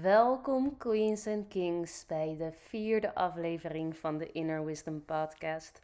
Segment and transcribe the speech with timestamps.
[0.00, 5.80] Welkom Queens and Kings bij de vierde aflevering van de Inner Wisdom Podcast.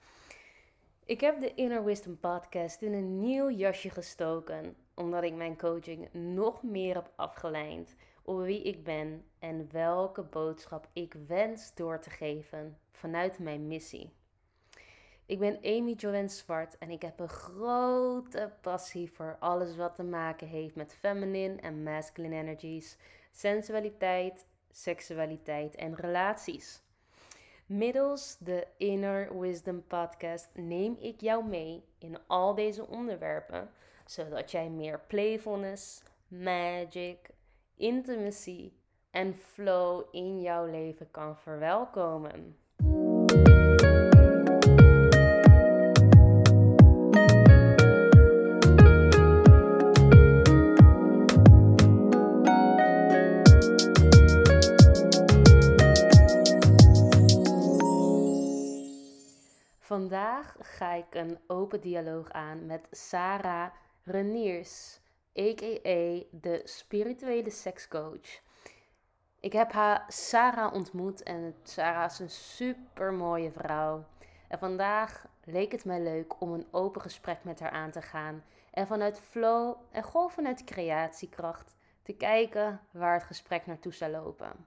[1.04, 6.12] Ik heb de Inner Wisdom Podcast in een nieuw jasje gestoken, omdat ik mijn coaching
[6.12, 12.10] nog meer heb afgeleid op wie ik ben en welke boodschap ik wens door te
[12.10, 14.12] geven vanuit mijn missie.
[15.26, 20.04] Ik ben Amy Joanne Zwart en ik heb een grote passie voor alles wat te
[20.04, 22.96] maken heeft met feminine en masculine energies,
[23.30, 26.82] sensualiteit, seksualiteit en relaties.
[27.66, 33.70] Middels de Inner Wisdom Podcast neem ik jou mee in al deze onderwerpen,
[34.04, 37.30] zodat jij meer playfulness, magic,
[37.76, 38.72] intimacy
[39.10, 42.59] en flow in jouw leven kan verwelkomen.
[59.90, 63.70] Vandaag ga ik een open dialoog aan met Sarah
[64.04, 65.00] Reniers,
[65.38, 66.22] a.k.a.
[66.30, 68.40] de spirituele sekscoach.
[69.40, 74.04] Ik heb haar Sarah ontmoet en Sarah is een super mooie vrouw.
[74.48, 78.44] En vandaag leek het mij leuk om een open gesprek met haar aan te gaan.
[78.70, 84.66] En vanuit flow en gewoon vanuit creatiekracht te kijken waar het gesprek naartoe zou lopen.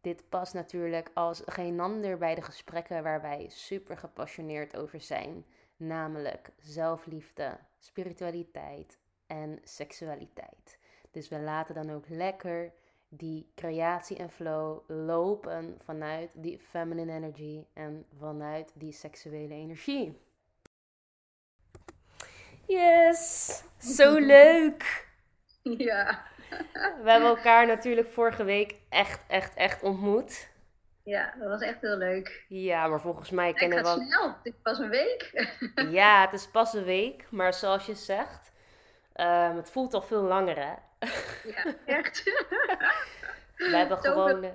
[0.00, 5.44] Dit past natuurlijk als geen ander bij de gesprekken waar wij super gepassioneerd over zijn,
[5.76, 10.78] namelijk zelfliefde, spiritualiteit en seksualiteit.
[11.10, 12.72] Dus we laten dan ook lekker
[13.08, 20.18] die creatie en flow lopen vanuit die feminine energy en vanuit die seksuele energie.
[22.66, 25.08] Yes, zo leuk!
[25.62, 26.24] Ja.
[27.02, 30.48] We hebben elkaar natuurlijk vorige week echt, echt, echt ontmoet.
[31.04, 32.44] Ja, dat was echt heel leuk.
[32.48, 33.88] Ja, maar volgens mij kennen we...
[33.88, 35.48] Het snel, het is pas een week.
[36.00, 38.52] ja, het is pas een week, maar zoals je zegt,
[39.16, 40.74] um, het voelt al veel langer, hè?
[41.48, 42.22] ja, echt.
[43.56, 44.54] we hebben gewoon...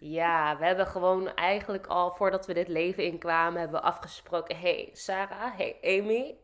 [0.00, 4.56] ja, we hebben gewoon eigenlijk al, voordat we dit leven inkwamen, hebben we afgesproken...
[4.56, 6.36] Hey Sarah, hey Amy,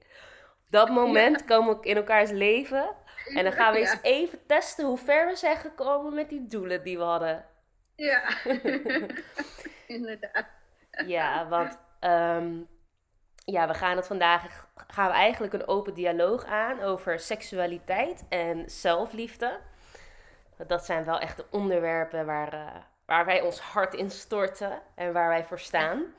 [0.67, 2.95] op dat moment komen we in elkaars leven...
[3.35, 6.83] En dan gaan we eens even testen hoe ver we zijn gekomen met die doelen
[6.83, 7.45] die we hadden.
[7.97, 8.23] Ja,
[9.87, 10.47] inderdaad.
[11.07, 12.61] Ja, want ehm,
[13.45, 18.71] ja, we gaan het vandaag gaan we eigenlijk een open dialoog aan over seksualiteit en
[18.71, 19.59] zelfliefde.
[20.67, 25.13] Dat zijn wel echt de onderwerpen waar, uh, waar wij ons hart in storten en
[25.13, 26.15] waar wij voor staan.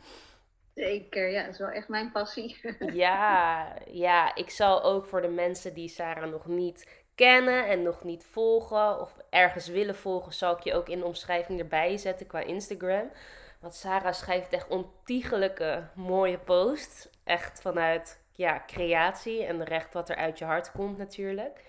[0.75, 2.57] Zeker, ja, dat is wel echt mijn passie.
[2.93, 8.03] ja, ja, ik zal ook voor de mensen die Sarah nog niet kennen en nog
[8.03, 12.27] niet volgen of ergens willen volgen, zal ik je ook in de omschrijving erbij zetten
[12.27, 13.11] qua Instagram.
[13.59, 17.09] Want Sarah schrijft echt ontiegelijke mooie posts.
[17.23, 21.63] Echt vanuit ja, creatie en recht wat er uit je hart komt natuurlijk.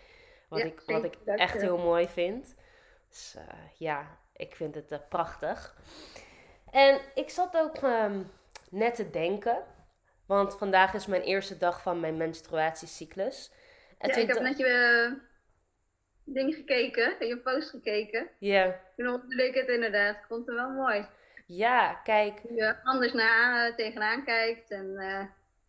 [0.48, 2.54] Wat, ik, wat ik echt heel mooi vind.
[3.08, 3.42] Dus uh,
[3.76, 5.76] ja, ik vind het uh, prachtig.
[6.70, 8.30] En ik zat ook um,
[8.70, 9.64] net te denken.
[10.26, 13.52] Want vandaag is mijn eerste dag van mijn menstruatiecyclus.
[13.98, 15.28] En ja, ik heb net je
[16.24, 18.28] ding gekeken, je post gekeken.
[18.38, 18.80] Ja.
[18.96, 20.16] Toen leek het inderdaad.
[20.16, 21.06] Ik vond het wel mooi.
[21.46, 22.40] Ja, kijk.
[22.48, 24.70] Je anders naar, uh, tegenaan kijkt.
[24.70, 25.22] En, uh...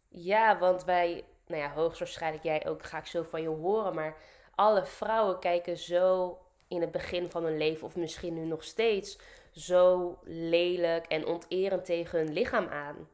[0.10, 3.96] Ja, want wij, nou ja, hoogstwaarschijnlijk jij ook, ga ik zo van je horen.
[3.96, 4.16] Maar
[4.56, 9.20] alle vrouwen kijken zo in het begin van hun leven, of misschien nu nog steeds,
[9.52, 13.10] zo lelijk en onterend tegen hun lichaam aan.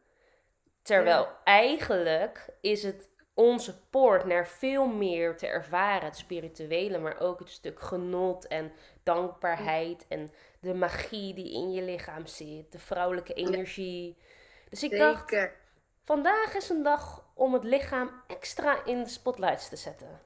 [0.82, 1.40] Terwijl ja.
[1.44, 6.06] eigenlijk is het onze poort naar veel meer te ervaren.
[6.06, 8.72] Het spirituele, maar ook het stuk genot en
[9.04, 14.18] dankbaarheid en de magie die in je lichaam zit, de vrouwelijke energie.
[14.70, 15.50] Dus ik dacht,
[16.06, 20.20] vandaag is een dag om het lichaam extra in de spotlights te zetten.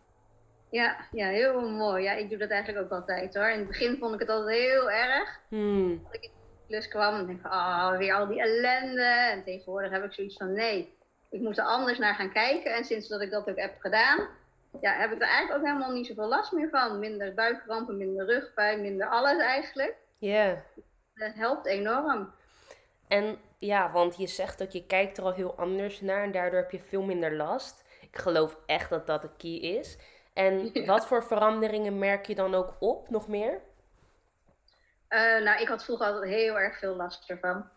[0.70, 2.04] Ja, ja, heel mooi.
[2.04, 3.50] Ja, ik doe dat eigenlijk ook altijd hoor.
[3.50, 5.40] In het begin vond ik het altijd heel erg.
[5.47, 6.02] Hmm.
[6.06, 9.03] Als ik in de klus kwam en denk oh, weer al die ellende.
[9.03, 10.94] En tegenwoordig heb ik zoiets van, nee,
[11.32, 12.76] ik moest er anders naar gaan kijken.
[12.76, 14.28] En sinds dat ik dat ook heb gedaan,
[14.82, 17.00] ja, heb ik er eigenlijk ook helemaal niet zoveel last meer van.
[17.00, 19.96] Minder buikkrampen, minder rugpijn, minder alles eigenlijk.
[20.18, 20.46] Ja.
[20.46, 20.58] Yeah.
[21.16, 22.34] Dat helpt enorm.
[23.08, 26.60] En ja, want je zegt dat je kijkt er al heel anders naar en daardoor
[26.60, 27.84] heb je veel minder last.
[28.02, 29.98] Ik geloof echt dat dat de key is.
[30.34, 30.86] En ja.
[30.86, 33.62] wat voor veranderingen merk je dan ook op, nog meer?
[35.10, 37.70] Uh, nou, ik had vroeger altijd heel erg veel last ervan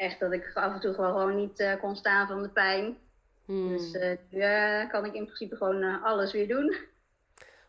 [0.00, 2.98] echt dat ik af en toe gewoon niet uh, kon staan van de pijn.
[3.44, 3.68] Hmm.
[3.68, 6.76] Dus uh, nu uh, kan ik in principe gewoon alles weer doen.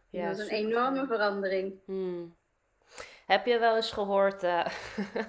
[0.10, 1.74] Ja, dat is een enorme verandering.
[1.86, 2.36] Hmm.
[3.26, 4.44] Heb je wel eens gehoord?
[4.44, 4.66] eh,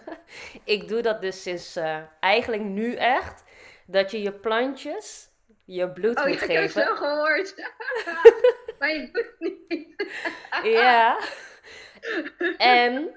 [0.64, 3.44] ik doe dat dus sinds eh, eigenlijk nu echt.
[3.86, 5.30] Dat je je plantjes
[5.64, 6.86] je bloed Oh, moet ja, ik heb het geven.
[6.86, 7.54] zo gehoord.
[8.78, 10.12] maar je doet het niet.
[10.62, 11.18] Ja.
[12.56, 13.14] En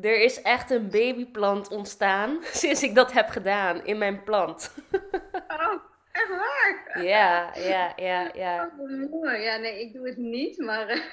[0.00, 4.74] er is echt een babyplant ontstaan sinds ik dat heb gedaan in mijn plant.
[5.48, 7.04] Oh, echt waar?
[7.04, 8.70] Ja, ja, ja, ja.
[8.78, 9.40] Oh, mooi.
[9.40, 10.86] Ja, nee, ik doe het niet, maar...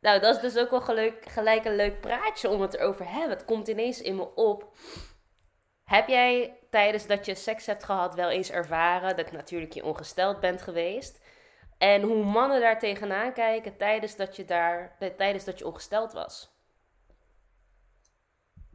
[0.00, 3.10] Nou, dat is dus ook wel gelijk, gelijk een leuk praatje om het erover te
[3.10, 3.30] hebben.
[3.30, 4.76] Het komt ineens in me op.
[5.84, 10.40] Heb jij tijdens dat je seks hebt gehad wel eens ervaren dat natuurlijk je ongesteld
[10.40, 11.24] bent geweest?
[11.78, 16.55] En hoe mannen daar tegenaan kijken tijdens dat je, daar, tijdens dat je ongesteld was?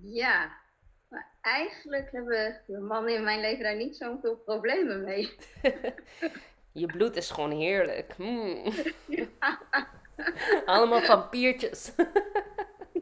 [0.01, 0.57] Ja,
[1.09, 5.36] maar eigenlijk hebben de mannen in mijn leven daar niet zo'n veel problemen mee.
[6.74, 8.18] Je bloed is gewoon heerlijk.
[8.18, 8.74] Mm.
[10.65, 11.92] Allemaal vampiertjes.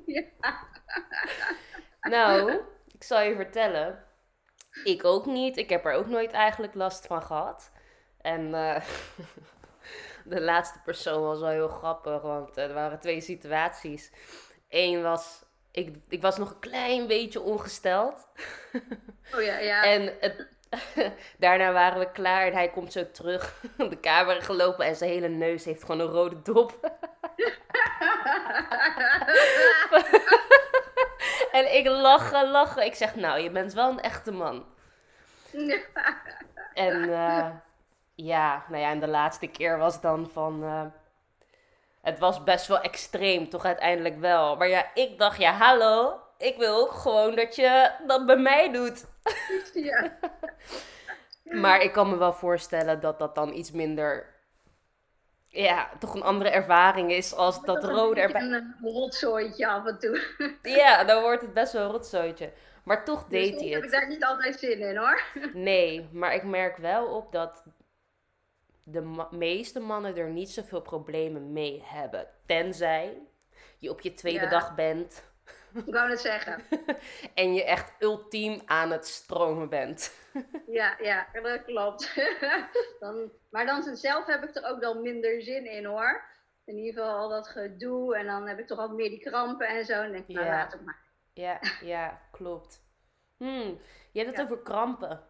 [0.06, 0.24] Ja.
[2.02, 2.52] Nou,
[2.92, 4.04] ik zal je vertellen.
[4.84, 5.58] Ik ook niet.
[5.58, 7.72] Ik heb er ook nooit eigenlijk last van gehad.
[8.22, 8.86] En eh,
[10.24, 14.12] de laatste persoon was wel heel grappig, want er waren twee situaties.
[14.70, 15.46] Eén was,
[15.80, 18.28] ik, ik was nog een klein beetje ongesteld.
[19.36, 19.84] Oh ja, ja.
[19.84, 20.48] En het,
[21.38, 25.28] daarna waren we klaar en hij komt zo terug de kamer gelopen en zijn hele
[25.28, 26.92] neus heeft gewoon een rode dop.
[31.52, 32.86] En ik lachen, lachen.
[32.86, 34.66] Ik zeg, nou, je bent wel een echte man.
[36.74, 37.50] En eh,
[38.16, 40.64] ja, nou ja, en de laatste keer was dan van...
[40.64, 40.86] eh,
[42.02, 44.56] het was best wel extreem, toch uiteindelijk wel.
[44.56, 46.20] Maar ja, ik dacht, ja, hallo.
[46.38, 49.06] Ik wil ook gewoon dat je dat bij mij doet.
[49.74, 50.12] ja.
[51.44, 54.38] Maar ik kan me wel voorstellen dat dat dan iets minder...
[55.48, 58.42] Ja, toch een andere ervaring is als dat een rode erbij...
[58.42, 60.22] Een rotzooitje af en toe.
[60.78, 62.52] Ja, dan wordt het best wel een rotzooitje.
[62.84, 63.94] Maar toch Dus deed soms hij heb het.
[63.94, 65.22] ik daar niet altijd zin in hoor.
[65.54, 67.64] Nee, maar ik merk wel op dat
[68.92, 72.28] de meeste mannen er niet zoveel problemen mee hebben.
[72.46, 73.18] Tenzij
[73.78, 74.50] je op je tweede Ja.
[74.50, 75.28] dag bent
[75.74, 76.64] Ik wou het zeggen.
[77.36, 80.14] en je echt ultiem aan het stromen bent.
[80.68, 82.16] Ja, ja, dat klopt.
[83.00, 86.24] dan, maar dan zelf heb ik er ook dan minder zin in hoor.
[86.66, 89.68] In ieder geval al dat gedoe en dan heb ik toch al meer die krampen
[89.68, 90.02] en zo.
[90.02, 90.52] En denk ik, nou Ja.
[90.52, 91.00] laat het maar.
[91.34, 92.82] Ja, ja, klopt.
[93.38, 93.80] Hmm,
[94.12, 94.44] je hebt het Ja.
[94.44, 95.22] over krampen.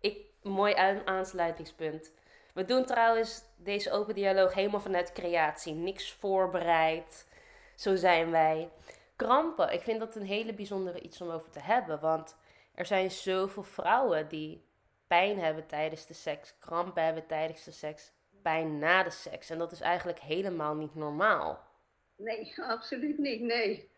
[0.00, 2.12] Ik, mooi aan- aansluitingspunt.
[2.54, 5.74] We doen trouwens deze open dialoog helemaal vanuit creatie.
[5.74, 7.26] Niks voorbereid.
[7.74, 8.70] Zo zijn wij.
[9.16, 12.00] Krampen, ik vind dat een hele bijzondere iets om over te hebben.
[12.00, 12.36] Want
[12.74, 14.64] er zijn zoveel vrouwen die
[15.06, 18.12] pijn hebben tijdens de seks, krampen hebben tijdens de seks,
[18.42, 19.50] pijn na de seks.
[19.50, 21.66] En dat is eigenlijk helemaal niet normaal.
[22.16, 23.90] Nee, absoluut niet, nee.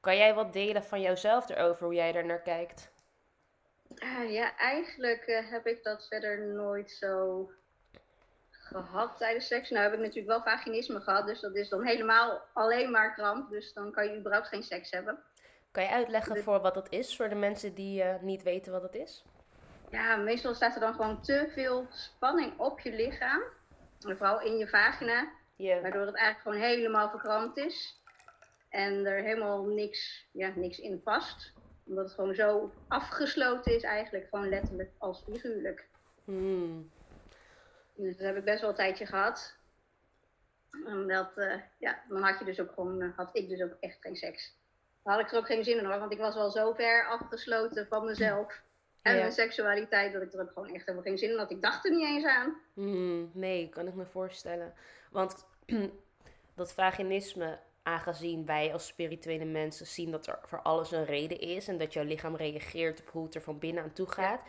[0.00, 2.92] Kan jij wat delen van jouzelf erover, hoe jij er naar kijkt?
[3.98, 7.50] Ah, ja, eigenlijk eh, heb ik dat verder nooit zo
[8.82, 9.70] gehad tijdens seks.
[9.70, 13.50] Nou heb ik natuurlijk wel vaginisme gehad, dus dat is dan helemaal alleen maar kramp.
[13.50, 15.18] Dus dan kan je überhaupt geen seks hebben.
[15.70, 18.72] Kan je uitleggen De- voor wat dat is, voor de mensen die eh, niet weten
[18.72, 19.24] wat het is?
[19.90, 23.42] Ja, meestal staat er dan gewoon te veel spanning op je lichaam.
[24.06, 25.28] En vooral in je vagina.
[25.56, 28.02] Waardoor het eigenlijk gewoon helemaal verkrampt is.
[28.68, 31.52] En er helemaal niks, ja, niks in past.
[31.86, 34.26] Omdat het gewoon zo afgesloten is eigenlijk.
[34.30, 35.86] Gewoon letterlijk als figuurlijk.
[36.24, 36.90] Hmm.
[37.94, 39.56] Dus dat heb ik best wel een tijdje gehad.
[40.86, 43.76] En dat, eh, ja, dan had je dus ook gewoon, eh, had ik dus ook
[43.80, 44.56] echt geen seks.
[45.02, 47.06] Dan had ik er ook geen zin in hoor, want ik was wel zo ver
[47.06, 48.62] afgesloten van mezelf.
[49.02, 49.20] En Ja.
[49.20, 51.50] mijn seksualiteit, dat ik er ook gewoon echt helemaal geen zin in had.
[51.50, 52.54] Ik dacht er niet eens aan.
[52.74, 54.74] Hmm, nee, kan ik me voorstellen.
[55.10, 55.46] Want
[56.54, 61.68] dat vaginisme, aangezien wij als spirituele mensen zien dat er voor alles een reden is
[61.68, 64.42] en dat jouw lichaam reageert op hoe het er van binnen aan toe gaat,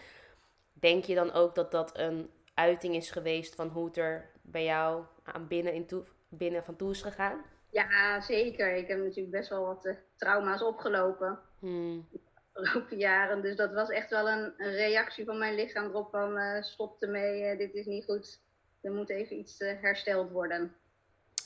[0.73, 4.63] denk je dan ook dat dat een uiting is geweest van hoe het er bij
[4.63, 7.45] jou aan binnen, in toe, binnen van toe is gegaan?
[7.69, 8.75] Ja, zeker.
[8.75, 12.19] Ik heb natuurlijk best wel wat eh, trauma's opgelopen Hmm, de
[12.53, 13.41] afgelopen jaren.
[13.41, 17.01] Dus dat was echt wel een, een reactie van mijn lichaam erop van eh, stop
[17.01, 18.41] ermee, eh, dit is niet goed.
[18.81, 20.75] Er moet even iets hersteld worden.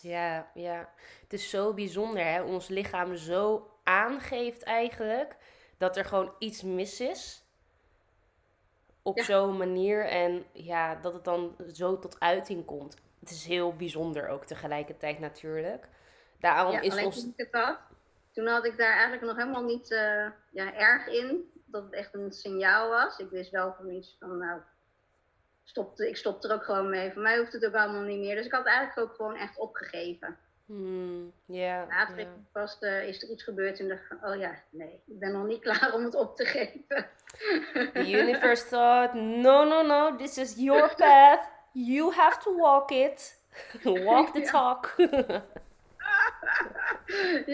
[0.01, 0.94] Ja, ja.
[1.22, 2.42] Het is zo bijzonder, hè?
[2.42, 5.36] Ons lichaam zo aangeeft eigenlijk
[5.78, 7.44] dat er gewoon iets mis is.
[9.01, 9.24] Op Ja.
[9.24, 12.96] zo'n manier en ja, dat het dan zo tot uiting komt.
[13.20, 15.88] Het is heel bijzonder ook tegelijkertijd natuurlijk.
[16.39, 17.22] Daarom ja, is ons.
[17.22, 17.79] toen ik het had,
[18.32, 21.51] toen had ik daar eigenlijk nog helemaal niet eh, ja, erg in.
[21.65, 23.18] Dat het echt een signaal was.
[23.18, 24.62] Ik wist wel van iets van, nou,
[25.63, 27.12] stop, ik stop er ook gewoon mee.
[27.12, 28.36] Voor mij hoeft het ook allemaal niet meer.
[28.36, 30.38] Dus ik had eigenlijk ook gewoon echt opgegeven.
[30.69, 31.85] Hmm, ja.
[31.89, 35.19] Later pas eh, is er iets gebeurd en dacht ik van, oh ja, nee, ik
[35.19, 37.09] ben nog niet klaar om het op te geven.
[37.93, 41.49] The universe thought, no, no, no, this is your path.
[41.71, 43.38] You have to walk it.
[43.83, 44.93] Walk the talk.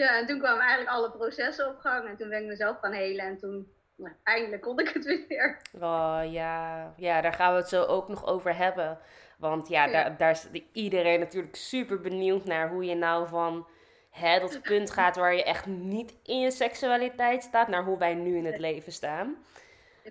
[0.02, 2.92] ja, en toen kwamen eigenlijk alle processen op gang en toen ben ik mezelf gaan
[2.92, 5.60] helen en toen, nou, eindelijk kon ik het weer.
[5.72, 6.92] Oh ja.
[6.96, 8.98] ja, daar gaan we het zo ook nog over hebben.
[9.36, 9.92] Want ja, Ja.
[9.92, 13.66] Daar, daar is iedereen natuurlijk super benieuwd naar hoe je nou van
[14.10, 18.14] hè, dat punt gaat waar je echt niet in je seksualiteit staat, naar hoe wij
[18.14, 19.36] nu in het leven staan.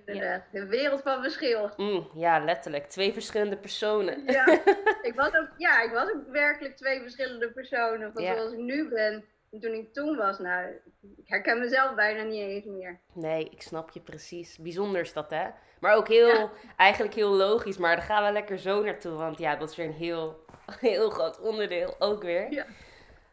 [0.06, 1.70] Inderdaad, de wereld van verschil.
[1.78, 2.86] Mm, ja, letterlijk.
[2.86, 4.24] Twee verschillende personen.
[4.26, 4.46] Ja,
[5.02, 8.36] ik was ook, ja, ik was ook werkelijk twee verschillende personen van Ja.
[8.36, 9.26] zoals ik nu ben.
[9.56, 10.70] En toen ik toen was, nou,
[11.18, 13.00] ik herken mezelf bijna niet eens meer.
[13.14, 14.58] Nee, ik snap je precies.
[14.58, 15.48] Bijzonder is dat, hè?
[15.80, 16.50] Maar ook heel, Ja.
[16.78, 17.78] eigenlijk heel logisch.
[17.78, 19.14] Maar daar gaan we lekker zo naartoe.
[19.14, 20.46] Want ja, dat is weer een heel,
[20.80, 22.52] heel groot onderdeel ook weer.
[22.52, 22.66] Ja.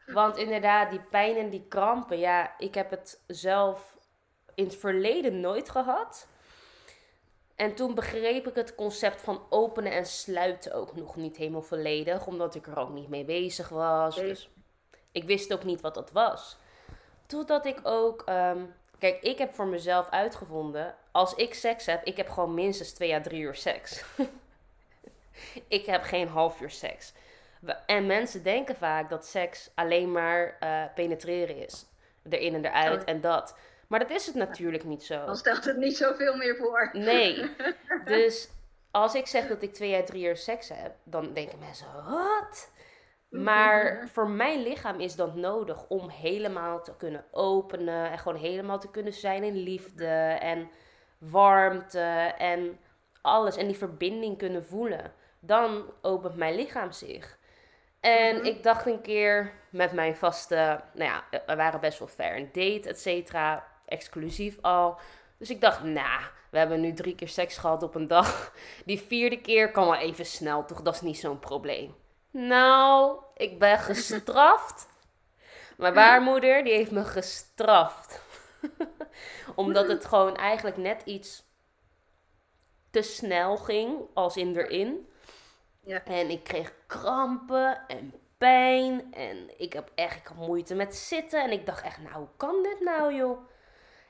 [0.06, 2.18] Want inderdaad, die pijn en die krampen.
[2.18, 3.96] Ja, ik heb het zelf
[4.54, 6.28] in het verleden nooit gehad.
[7.56, 12.26] En toen begreep ik het concept van openen en sluiten ook nog niet helemaal volledig.
[12.26, 14.16] Omdat ik er ook niet mee bezig was.
[14.16, 14.50] Dus
[15.12, 16.56] ik wist ook niet wat dat was.
[17.26, 18.22] Totdat ik ook...
[18.26, 18.58] ehm,
[18.98, 20.94] kijk, ik heb voor mezelf uitgevonden...
[21.10, 24.04] Als ik seks heb, ik heb gewoon minstens twee à drie uur seks.
[25.68, 27.12] ik heb geen half uur seks.
[27.86, 31.84] En mensen denken vaak dat seks alleen maar eh, penetreren is.
[32.28, 33.08] Erin en eruit Oh.
[33.08, 33.54] en dat.
[33.86, 35.24] Maar dat is het natuurlijk niet zo.
[35.24, 36.90] Dan stelt het niet zoveel meer voor.
[36.92, 37.50] Nee.
[38.04, 38.48] Dus
[38.90, 42.70] als ik zeg dat ik twee à drie uur seks heb, dan denken mensen, wat?
[43.32, 48.78] Maar voor mijn lichaam is dat nodig om helemaal te kunnen openen en gewoon helemaal
[48.78, 50.06] te kunnen zijn in liefde
[50.40, 50.70] en
[51.18, 52.78] warmte en
[53.22, 55.12] alles en die verbinding kunnen voelen.
[55.40, 57.38] Dan opent mijn lichaam zich.
[58.00, 58.44] En Mhm.
[58.44, 62.50] ik dacht een keer met mijn vaste, nou ja, we waren best wel fair een
[62.52, 64.98] date, et cetera, exclusief al.
[65.38, 66.20] Dus ik dacht, nou,
[66.50, 68.52] we hebben nu drie keer seks gehad op een dag.
[68.86, 70.82] Die vierde keer kan wel even snel, toch?
[70.82, 71.94] Dat is niet zo'n probleem.
[72.32, 74.88] Nou, ik ben gestraft.
[75.76, 78.20] Mijn baarmoeder, die heeft me gestraft.
[79.54, 81.44] Omdat het gewoon eigenlijk net iets
[82.90, 85.08] te snel ging, als in erin.
[85.80, 86.04] Ja.
[86.04, 89.14] En ik kreeg krampen en pijn.
[89.14, 91.42] En ik heb echt ik had moeite met zitten.
[91.42, 93.38] En ik dacht echt, nou, hoe kan dit nou, joh?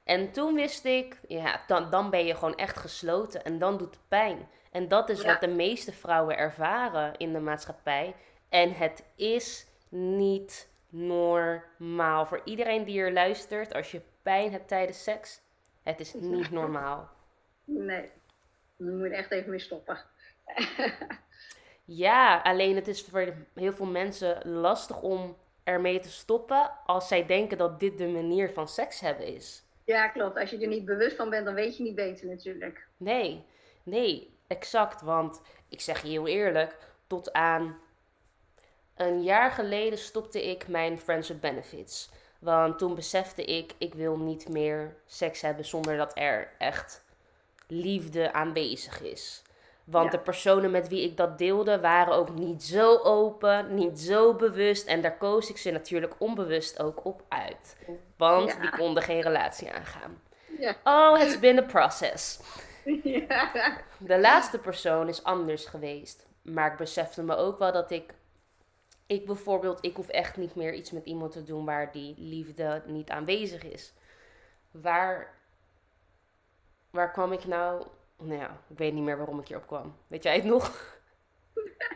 [0.05, 3.45] En toen wist ik, ja, dan, dan ben je gewoon echt gesloten.
[3.45, 4.49] En dan doet het pijn.
[4.73, 5.26] En dat is Ja.
[5.26, 8.14] wat de meeste vrouwen ervaren in de maatschappij.
[8.49, 12.26] En het is niet normaal.
[12.26, 15.41] Voor iedereen die er luistert, als je pijn hebt tijdens seks,
[15.83, 17.09] het is niet normaal.
[17.64, 18.11] Nee,
[18.76, 19.99] je moet echt even mee stoppen.
[21.85, 27.26] Ja, alleen het is voor heel veel mensen lastig om ermee te stoppen als zij
[27.26, 29.64] denken dat dit de manier van seks hebben is.
[29.85, 30.37] Ja, klopt.
[30.37, 32.87] Als je er niet bewust van bent, dan weet je niet beter natuurlijk.
[32.97, 33.45] Nee,
[33.83, 35.01] nee, exact.
[35.03, 37.79] Want ik zeg je heel eerlijk, tot aan
[38.97, 42.11] een jaar geleden stopte ik mijn Friends with Benefits.
[42.39, 47.05] Want toen besefte ik, ik wil niet meer seks hebben zonder dat er echt
[47.67, 49.43] liefde aanwezig is.
[49.85, 50.19] Want Ja.
[50.19, 54.87] de personen met wie ik dat deelde waren ook niet zo open, niet zo bewust.
[54.87, 57.77] En daar koos ik ze natuurlijk onbewust ook op uit.
[58.17, 58.61] Want Ja.
[58.61, 60.23] die konden geen relatie aangaan.
[60.59, 60.75] Ja.
[60.85, 62.39] Oh, it's been a process.
[63.29, 63.81] ja.
[63.99, 66.27] De laatste persoon is anders geweest.
[66.43, 68.15] Maar ik besefte me ook wel dat ik.
[69.07, 72.83] Ik bijvoorbeeld, ik hoef echt niet meer iets met iemand te doen waar die liefde
[72.87, 73.93] niet aanwezig is.
[74.71, 75.35] Waar.
[76.91, 77.87] Waar kwam ik nou.
[78.19, 79.97] Nou ja, ik weet niet meer waarom ik hierop kwam.
[80.07, 80.71] Weet jij het nog?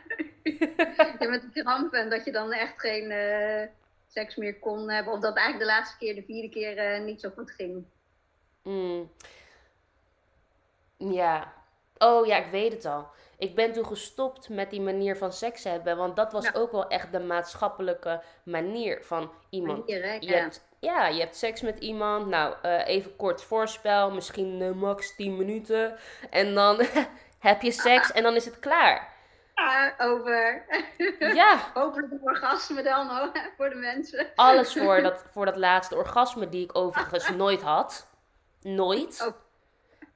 [1.18, 3.68] Ja, met de krampen en dat je dan echt geen eh,
[4.08, 5.12] seks meer kon hebben.
[5.12, 7.84] Of dat eigenlijk de laatste keer, de vierde keer, eh, niet zo goed ging.
[8.62, 9.10] Mm.
[10.96, 11.52] Ja.
[11.98, 13.06] Oh ja, ik weet het al.
[13.38, 15.96] Ik ben toen gestopt met die manier van seks hebben.
[15.96, 16.50] Want dat was Ja.
[16.54, 19.78] ook wel echt de maatschappelijke manier van iemand.
[19.78, 20.12] Manier, hè?
[20.12, 20.36] Je Ja.
[20.38, 22.26] hebt, ja, je hebt seks met iemand.
[22.26, 24.10] Nou, eh, even kort voorspel.
[24.10, 25.96] Misschien max 10 minuten.
[26.30, 26.80] En dan
[27.38, 29.14] heb je seks en dan is het klaar.
[29.54, 30.64] Ah, over.
[31.18, 34.26] Ja, Hopelijk een orgasme dan voor de mensen.
[34.34, 38.08] alles voor dat, voor dat laatste orgasme die ik overigens nooit had.
[38.62, 39.24] Nooit.
[39.26, 39.34] Oh.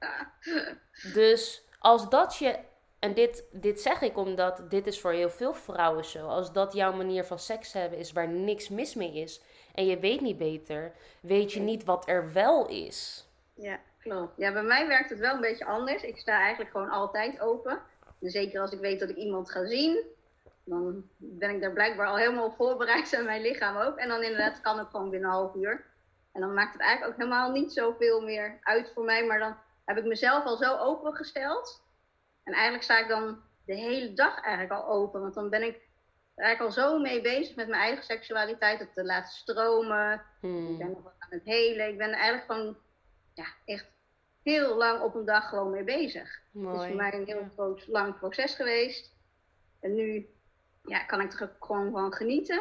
[1.13, 2.59] Dus als dat je...
[2.99, 6.27] En dit, dit zeg ik omdat dit is voor heel veel vrouwen zo.
[6.27, 9.41] Als dat jouw manier van seks hebben is waar niks mis mee is.
[9.73, 10.91] En je weet niet beter.
[11.21, 13.27] Weet je niet wat er wel is.
[13.53, 14.33] Ja, klopt.
[14.37, 16.03] Ja, bij mij werkt het wel een beetje anders.
[16.03, 17.81] Ik sta eigenlijk gewoon altijd open.
[18.19, 20.05] Dus zeker als ik weet dat ik iemand ga zien,
[20.63, 23.97] dan ben ik daar blijkbaar al helemaal op voorbereid en mijn lichaam ook.
[23.97, 25.85] En dan inderdaad kan het gewoon binnen een half uur.
[26.31, 29.25] En dan maakt het eigenlijk ook helemaal niet zoveel meer uit voor mij.
[29.25, 29.55] Maar dan
[29.85, 31.83] heb ik mezelf al zo opengesteld.
[32.43, 35.21] En eigenlijk sta ik dan de hele dag eigenlijk al open.
[35.21, 35.75] Want dan ben ik
[36.35, 38.79] er eigenlijk al zo mee bezig met mijn eigen seksualiteit.
[38.79, 40.21] Het te laten stromen.
[40.39, 40.71] Hmm.
[40.71, 41.89] Ik ben nog wat aan het helen.
[41.89, 42.77] Ik ben er eigenlijk gewoon
[43.33, 43.89] ja, echt
[44.43, 46.21] heel lang op een dag gewoon mee bezig.
[46.29, 46.87] Het is Mooi.
[46.87, 47.49] voor mij een heel Ja.
[47.53, 49.15] groot, lang proces geweest.
[49.79, 50.29] En nu
[50.83, 52.59] ja, kan ik er gewoon van genieten.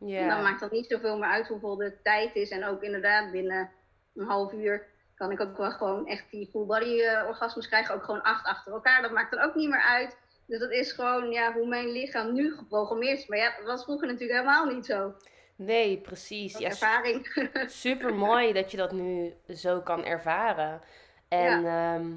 [0.00, 0.40] En dan Ja.
[0.42, 2.50] maakt het niet zoveel meer uit hoeveel de tijd is.
[2.50, 3.70] En ook inderdaad binnen
[4.14, 4.86] een half uur
[5.20, 7.94] kan ik ook wel gewoon echt die full body eh, orgasmes krijgen.
[7.94, 9.02] Ook gewoon acht achter elkaar.
[9.02, 10.16] Dat maakt dan ook niet meer uit.
[10.46, 13.26] Dus dat is gewoon ja, hoe mijn lichaam nu geprogrammeerd is.
[13.26, 15.14] Maar ja, dat was vroeger natuurlijk helemaal niet zo.
[15.56, 16.52] Nee, precies.
[16.52, 17.44] Dat Ja, ervaring.
[17.84, 20.80] super mooi dat je dat nu zo kan ervaren.
[21.28, 22.12] En ehm,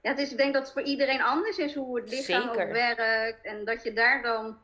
[0.00, 2.66] Ja, het is, ik denk dat het voor iedereen anders is hoe het lichaam Zeker.
[2.66, 3.44] ook werkt.
[3.44, 4.58] En dat je daar dan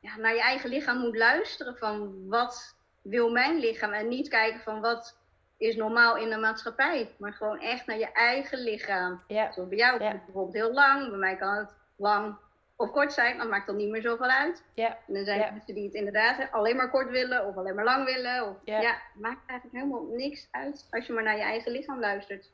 [0.00, 3.92] ja, naar je eigen lichaam moet luisteren van wat wil mijn lichaam.
[3.92, 5.22] En niet kijken van wat
[5.58, 7.10] is normaal in de maatschappij.
[7.18, 9.22] Maar gewoon echt naar je eigen lichaam.
[9.26, 9.98] ja, Zoals bij jou Ja.
[9.98, 11.08] kan het bijvoorbeeld heel lang.
[11.08, 12.36] Bij mij kan het lang
[12.76, 13.38] of kort zijn.
[13.38, 14.62] Dat maakt dan niet meer zoveel uit.
[14.74, 17.46] ja, En dan zijn er mensen die het inderdaad alleen maar kort willen.
[17.46, 18.48] Of alleen maar lang willen.
[18.48, 18.96] Of, Ja.
[19.14, 20.86] maakt eigenlijk helemaal niks uit.
[20.90, 22.50] Als je maar naar je eigen lichaam luistert.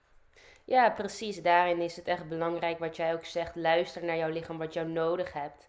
[0.65, 1.43] ja, precies.
[1.43, 3.57] Daarin is het echt belangrijk wat jij ook zegt.
[3.57, 5.69] Luister naar jouw lichaam, wat jou nodig hebt.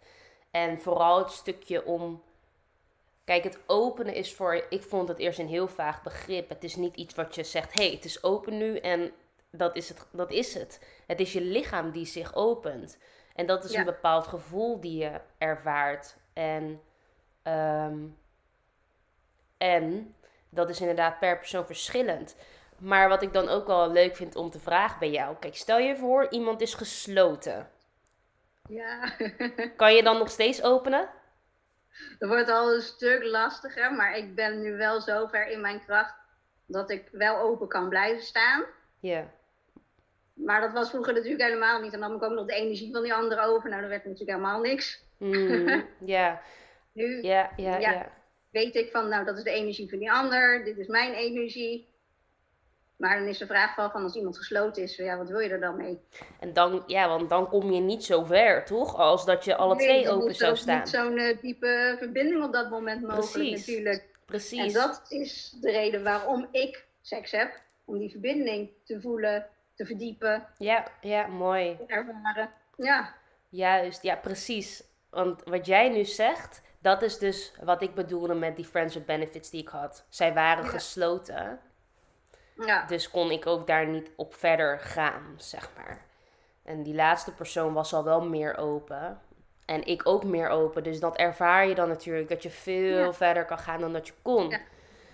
[0.52, 2.24] En vooral het stukje om.
[3.32, 4.66] Kijk, het openen is voor.
[4.70, 6.50] Ik vond het eerst een heel vaag begrip.
[6.50, 9.12] Het is niet iets wat je zegt: hé, hey, het is open nu en
[9.52, 10.80] dat is, het, dat is het.
[11.08, 12.98] Het is je lichaam die zich opent.
[13.36, 13.80] En dat is Ja.
[13.80, 16.16] een bepaald gevoel die je ervaart.
[16.34, 16.82] En,
[17.44, 17.98] ehm,
[19.58, 20.16] en
[20.50, 22.36] dat is inderdaad per persoon verschillend.
[22.78, 25.36] Maar wat ik dan ook wel leuk vind om te vragen bij jou.
[25.40, 27.70] Kijk, stel je voor, iemand is gesloten.
[28.68, 29.14] Ja.
[29.78, 31.10] Kan je dan nog steeds openen?
[32.20, 35.86] Dat wordt al een stuk lastiger, maar ik ben nu wel zo ver in mijn
[35.86, 36.16] kracht
[36.66, 38.66] dat ik wel open kan blijven staan.
[39.00, 39.32] Ja.
[40.34, 41.94] Maar dat was vroeger natuurlijk helemaal niet.
[41.94, 43.70] En dan nam ik ook nog de energie van die anderen over.
[43.70, 45.04] Nou, dat werd natuurlijk helemaal niks.
[46.06, 46.42] Ja,
[46.94, 47.52] Nu Ja.
[47.58, 48.12] ja.
[48.52, 50.64] weet ik van, nou, dat is de energie van die ander.
[50.64, 51.90] Dit is mijn energie.
[53.02, 55.50] Maar dan is de vraag wel van, als iemand gesloten is, ja, wat wil je
[55.50, 56.00] er dan mee?
[56.40, 58.96] En dan, ja, want dan kom je niet zo ver, toch?
[58.96, 60.78] Als dat je alle Nee, twee open er zou staan.
[60.80, 63.68] niet zo'n eh, diepe verbinding op dat moment mogelijk Precies.
[63.68, 64.06] natuurlijk.
[64.26, 64.60] Precies.
[64.60, 67.60] En dat is de reden waarom ik seks heb.
[67.86, 71.78] Om die verbinding te voelen, te verdiepen, Ja, ja, mooi.
[71.78, 72.50] te ervaren.
[72.78, 73.14] Ja,
[73.50, 74.84] Juist, ja, precies.
[75.10, 79.06] Want wat jij nu zegt, dat is dus wat ik bedoelde met die Friends with
[79.06, 80.06] Benefits die ik had.
[80.10, 80.70] Zij waren Ja.
[80.70, 81.60] gesloten,
[82.66, 86.06] ja, dus kon ik ook daar niet op verder gaan, zeg maar.
[86.64, 89.20] En die laatste persoon was al wel meer open.
[89.66, 90.84] En ik ook meer open.
[90.84, 93.14] Dus dat ervaar je dan natuurlijk, dat je veel Ja.
[93.14, 94.50] verder kan gaan dan dat je kon.
[94.50, 94.60] Ja.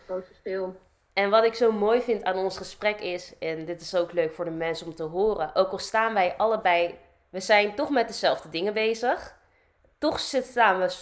[0.06, 0.76] groot verschil.
[1.14, 4.34] En wat ik zo mooi vind aan ons gesprek is, en dit is ook leuk
[4.34, 6.98] voor de mensen om te horen, ook al staan wij allebei,
[7.30, 9.36] we zijn toch met dezelfde dingen bezig,
[9.98, 10.96] toch staan we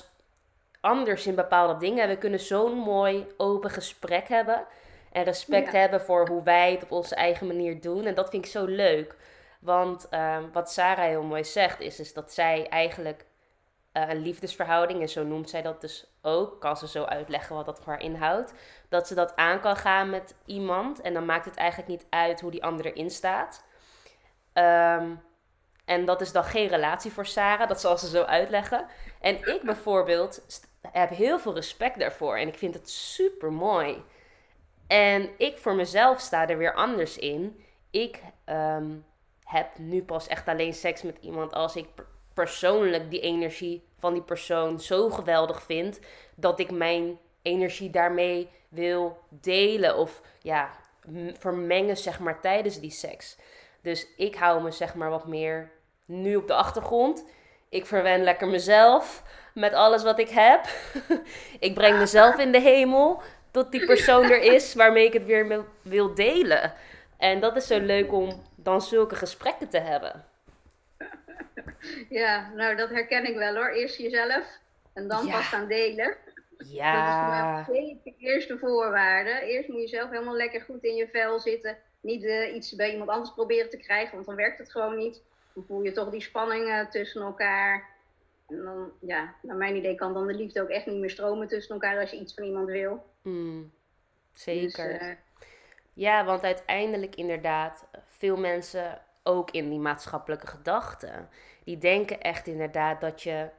[0.81, 2.03] anders in bepaalde dingen.
[2.03, 4.65] En we kunnen zo'n mooi open gesprek hebben
[5.15, 5.79] en respect Ja.
[5.79, 8.05] hebben voor hoe wij het op onze eigen manier doen.
[8.05, 9.15] En dat vind ik zo leuk.
[9.59, 13.25] Want ehm, wat Sarah heel mooi zegt, is, is dat zij eigenlijk
[13.91, 17.65] eh, een liefdesverhouding, en zo noemt zij dat dus ook, kan ze zo uitleggen wat
[17.65, 18.53] dat voor haar inhoudt,
[18.89, 22.41] dat ze dat aan kan gaan met iemand en dan maakt het eigenlijk niet uit
[22.41, 23.63] hoe die ander erin staat.
[24.53, 25.09] Ehm,
[25.85, 28.85] en dat is dan geen relatie voor Sarah, dat zal ze zo uitleggen.
[29.21, 30.41] En ik bijvoorbeeld
[30.91, 34.03] heb heel veel respect daarvoor en ik vind het super mooi.
[34.87, 37.63] En ik voor mezelf sta er weer anders in.
[37.91, 38.91] Ik ehm,
[39.43, 44.13] heb nu pas echt alleen seks met iemand als ik per- persoonlijk die energie van
[44.13, 45.99] die persoon zo geweldig vind
[46.35, 50.69] dat ik mijn energie daarmee wil delen of ja,
[51.37, 53.37] vermengen zeg maar tijdens die seks.
[53.81, 55.71] Dus ik hou me zeg maar wat meer
[56.05, 57.25] nu op de achtergrond.
[57.69, 60.65] Ik verwen lekker mezelf met alles wat ik heb.
[61.59, 63.21] ik breng mezelf in de hemel
[63.55, 66.73] tot die persoon er is waarmee ik het weer wil- delen.
[67.17, 70.25] En dat is zo leuk om dan zulke gesprekken te hebben.
[72.09, 73.69] Ja, nou dat herken ik wel hoor.
[73.69, 74.43] Eerst jezelf
[74.93, 75.31] en dan Ja.
[75.31, 76.05] pas gaan delen.
[76.57, 79.29] Dat is voor Ja, mij zeker de eerste voorwaarde.
[79.29, 81.77] Eerst moet je zelf helemaal lekker goed in je vel zitten.
[82.01, 85.21] Niet eh, iets bij iemand anders proberen te krijgen, want dan werkt het gewoon niet.
[85.53, 87.89] Dan voel je toch die spanning eh, tussen elkaar.
[88.47, 91.47] En dan, ja, naar mijn idee kan dan de liefde ook echt niet meer stromen
[91.47, 93.03] tussen elkaar als je iets van iemand wil.
[93.25, 93.71] Mm,
[94.57, 95.01] Dus, zeker.
[95.01, 95.15] eh,
[95.93, 101.29] Ja, want uiteindelijk inderdaad, veel mensen ook in die maatschappelijke gedachten,
[101.63, 103.49] die denken echt inderdaad dat je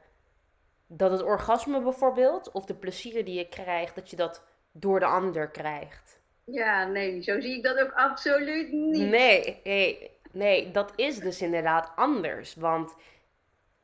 [0.87, 5.05] dat het orgasme bijvoorbeeld, of de plezier die je krijgt, dat je dat door de
[5.05, 6.19] ander krijgt.
[6.45, 9.11] Ja, nee, zo zie ik dat ook absoluut niet.
[9.11, 12.55] Nee, nee, nee, dat is dus inderdaad anders.
[12.55, 12.95] Want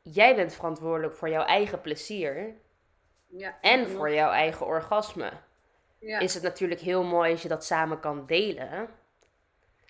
[0.02, 2.54] jij bent verantwoordelijk voor jouw eigen plezier
[3.28, 5.32] Ja, en voor jouw eigen orgasme.
[6.04, 6.18] Ja.
[6.18, 8.88] Is het natuurlijk heel mooi als je dat samen kan delen.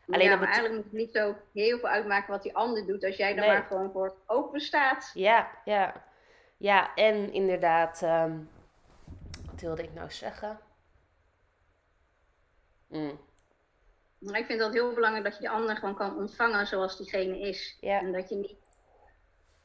[0.09, 3.05] alleen ja, maar eigenlijk moet het niet zo heel veel uitmaken wat die ander doet,
[3.05, 3.47] als jij Nee.
[3.49, 5.11] maar gewoon voor open staat.
[5.15, 6.05] Ja, ja.
[6.57, 8.39] Ja, en inderdaad, ehm,
[9.51, 10.59] wat wilde ik nou zeggen?
[12.89, 13.21] Mm,
[14.19, 17.39] Maar ik vind dat heel belangrijk dat je die ander gewoon kan ontvangen zoals diegene
[17.39, 17.77] is.
[17.81, 17.99] Ja.
[18.01, 18.57] En dat je niet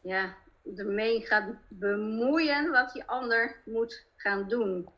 [0.02, 0.36] ja,
[0.76, 4.90] ermee gaat bemoeien wat die ander moet gaan doen.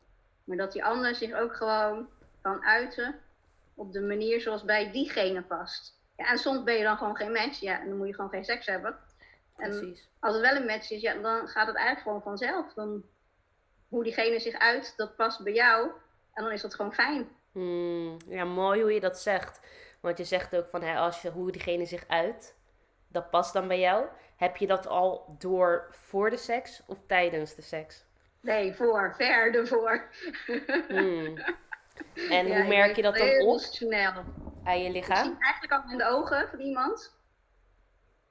[0.52, 2.08] Maar dat die ander zich ook gewoon
[2.40, 3.20] kan uiten
[3.74, 5.98] op de manier zoals bij diegene past.
[6.16, 8.30] Ja, en soms ben je dan gewoon geen match, ja, en dan moet je gewoon
[8.30, 8.98] geen seks hebben.
[9.56, 10.08] En precies.
[10.20, 12.72] als het wel een match is, ja, dan gaat het eigenlijk gewoon vanzelf.
[12.72, 13.04] Dan,
[13.88, 15.90] hoe diegene zich uit, dat past bij jou.
[16.34, 17.28] En dan is dat gewoon fijn.
[17.52, 19.60] Hmm, ja, mooi hoe je dat zegt.
[20.00, 22.56] Want je zegt ook van hè, als je, hoe diegene zich uit,
[23.08, 24.06] dat past dan bij jou.
[24.36, 28.04] Heb je dat al door voor de seks of tijdens de seks?
[28.42, 30.08] Nee, voor, ver ervoor.
[30.88, 31.38] Hmm.
[32.30, 34.12] En Ja, hoe ik merk je dat dan op snel.
[34.64, 35.24] aan je Ik lichaam?
[35.24, 37.14] zie het eigenlijk al in de ogen van iemand.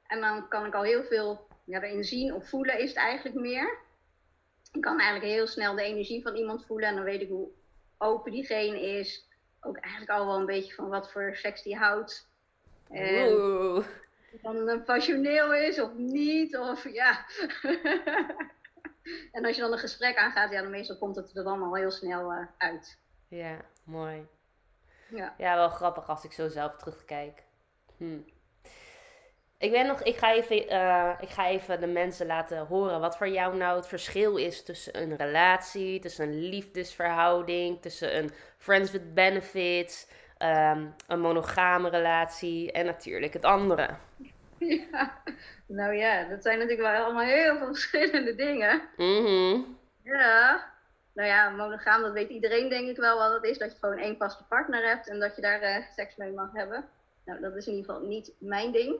[0.07, 3.35] En dan kan ik al heel veel ja, erin zien of voelen is het eigenlijk
[3.39, 3.77] meer.
[4.71, 7.47] Ik kan eigenlijk heel snel de energie van iemand voelen en dan weet ik hoe
[7.97, 9.27] open diegene is.
[9.61, 12.27] Ook eigenlijk al wel een beetje van wat voor seks die houdt.
[12.89, 13.75] En Oeh.
[14.33, 16.57] of dan een passioneel is of niet.
[16.57, 17.25] Of ja.
[19.31, 21.75] en als je dan een gesprek aangaat, ja, dan meestal komt het er dan al
[21.75, 22.99] heel snel eh, uit.
[23.27, 24.27] Ja, mooi.
[25.09, 25.33] Ja.
[25.37, 27.43] Ja, wel grappig als ik zo zelf terugkijk.
[27.97, 28.19] Hm.
[29.57, 33.17] Ik ben nog, ik ga, even, eh, ik ga even de mensen laten horen wat
[33.17, 38.91] voor jou nou het verschil is tussen een relatie, tussen een liefdesverhouding, tussen een friends
[38.91, 43.89] with benefits, ehm, een monogame relatie en natuurlijk het andere.
[44.91, 45.23] Ja,
[45.65, 48.81] nou ja, dat zijn natuurlijk wel allemaal heel veel verschillende dingen.
[48.97, 49.61] Mhm.
[50.03, 50.71] Ja,
[51.13, 53.57] nou ja, monogaam, dat weet iedereen denk ik wel wat het is.
[53.57, 56.53] Dat je gewoon één vaste partner hebt en dat je daar eh, seks mee mag
[56.53, 56.89] hebben.
[57.25, 58.99] Nou, dat is in ieder geval niet mijn ding.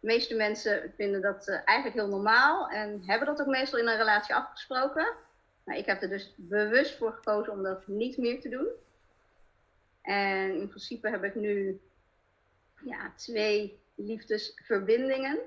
[0.00, 3.88] De meeste mensen vinden dat eh, eigenlijk heel normaal en hebben dat ook meestal in
[3.88, 5.14] een relatie afgesproken.
[5.64, 8.66] Maar ik heb er dus bewust voor gekozen om dat niet meer te doen.
[10.02, 11.80] En in principe heb ik nu
[12.84, 15.38] ja, twee liefdesverbindingen.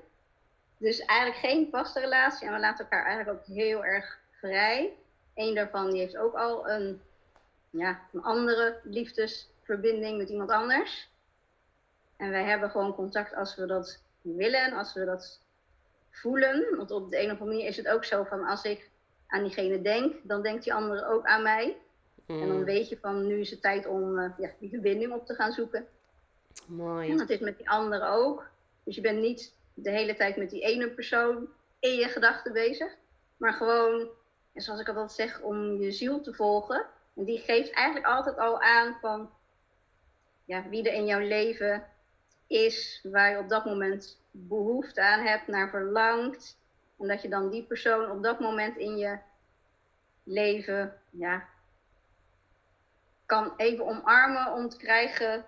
[0.76, 4.92] Dus eigenlijk geen vaste relatie en we laten elkaar eigenlijk ook heel erg vrij.
[5.34, 7.00] Eén daarvan die heeft ook al een,
[7.70, 11.10] ja, een andere liefdesverbinding met iemand anders.
[12.16, 15.40] En wij hebben gewoon contact als we dat willen en als we dat
[16.10, 16.76] voelen.
[16.76, 18.90] Want op de een of andere manier is het ook zo van als ik
[19.26, 21.76] aan diegene denk, dan denkt die andere ook aan mij.
[22.26, 25.12] En dan Mm, weet je van nu is het tijd om eh, ja, die verbinding
[25.12, 25.86] op te gaan zoeken.
[26.66, 27.16] En mooi.
[27.16, 28.50] dat is met die andere ook.
[28.84, 32.96] Dus je bent niet de hele tijd met die ene persoon in je gedachten bezig.
[33.36, 34.08] Maar gewoon,
[34.52, 36.86] en zoals ik altijd zeg, om je ziel te volgen.
[37.16, 39.30] En die geeft eigenlijk altijd al aan van
[40.44, 41.86] ja, wie er in jouw leven
[42.46, 46.56] is, waar je op dat moment behoefte aan hebt, naar verlangt.
[46.98, 49.18] En dat je dan die persoon op dat moment in je
[50.22, 51.48] leven ja,
[53.26, 55.44] kan even omarmen om te krijgen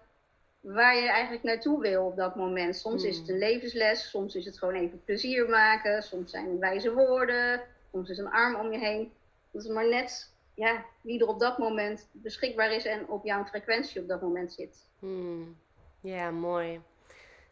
[0.61, 2.77] waar je eigenlijk naartoe wil op dat moment.
[2.77, 6.59] Soms is het een levensles, soms is het gewoon even plezier maken, soms zijn het
[6.59, 9.13] wijze woorden, soms is een arm om je heen.
[9.51, 13.45] Dat is maar net ja, wie er op dat moment beschikbaar is en op jouw
[13.45, 14.87] frequentie op dat moment zit.
[14.99, 15.57] Hmm.
[16.01, 16.81] Ja, mooi.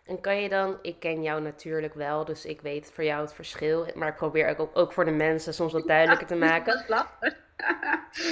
[0.05, 3.35] En kan je dan, ik ken jou natuurlijk wel, dus ik weet voor jou het
[3.35, 6.73] verschil, maar ik probeer ook, ook voor de mensen soms wat duidelijker te maken.
[6.73, 7.47] Dat is lastig.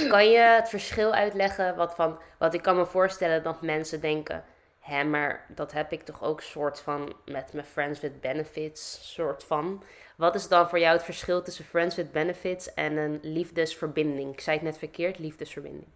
[0.09, 1.75] Kan je het verschil uitleggen?
[1.75, 4.43] Wat, van, wat ik kan me voorstellen dat mensen denken:
[4.87, 9.43] hè, maar dat heb ik toch ook soort van met mijn friends with benefits, soort
[9.43, 9.83] van.
[10.15, 14.33] Wat is dan voor jou het verschil tussen friends with benefits en een liefdesverbinding?
[14.33, 15.87] Ik zei het net verkeerd, liefdesverbinding.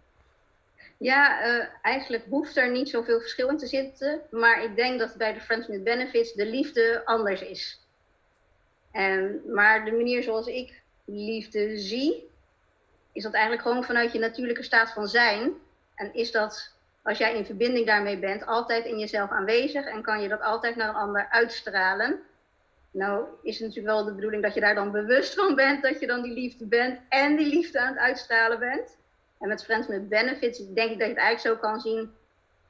[0.96, 4.20] Ja, eh, eigenlijk hoeft er niet zoveel verschil in te zitten.
[4.30, 7.86] Maar ik denk dat bij de Friends with Benefits de liefde anders is.
[8.92, 12.28] En, maar de manier zoals ik liefde zie,
[13.12, 15.52] is dat eigenlijk gewoon vanuit je natuurlijke staat van zijn.
[15.94, 20.22] En is dat, als jij in verbinding daarmee bent, altijd in jezelf aanwezig en kan
[20.22, 22.20] je dat altijd naar een ander uitstralen.
[22.90, 26.00] Nou is het natuurlijk wel de bedoeling dat je daar dan bewust van bent dat
[26.00, 28.96] je dan die liefde bent en die liefde aan het uitstralen bent.
[29.40, 32.12] En met Friends with Benefits denk ik dat je het eigenlijk zo kan zien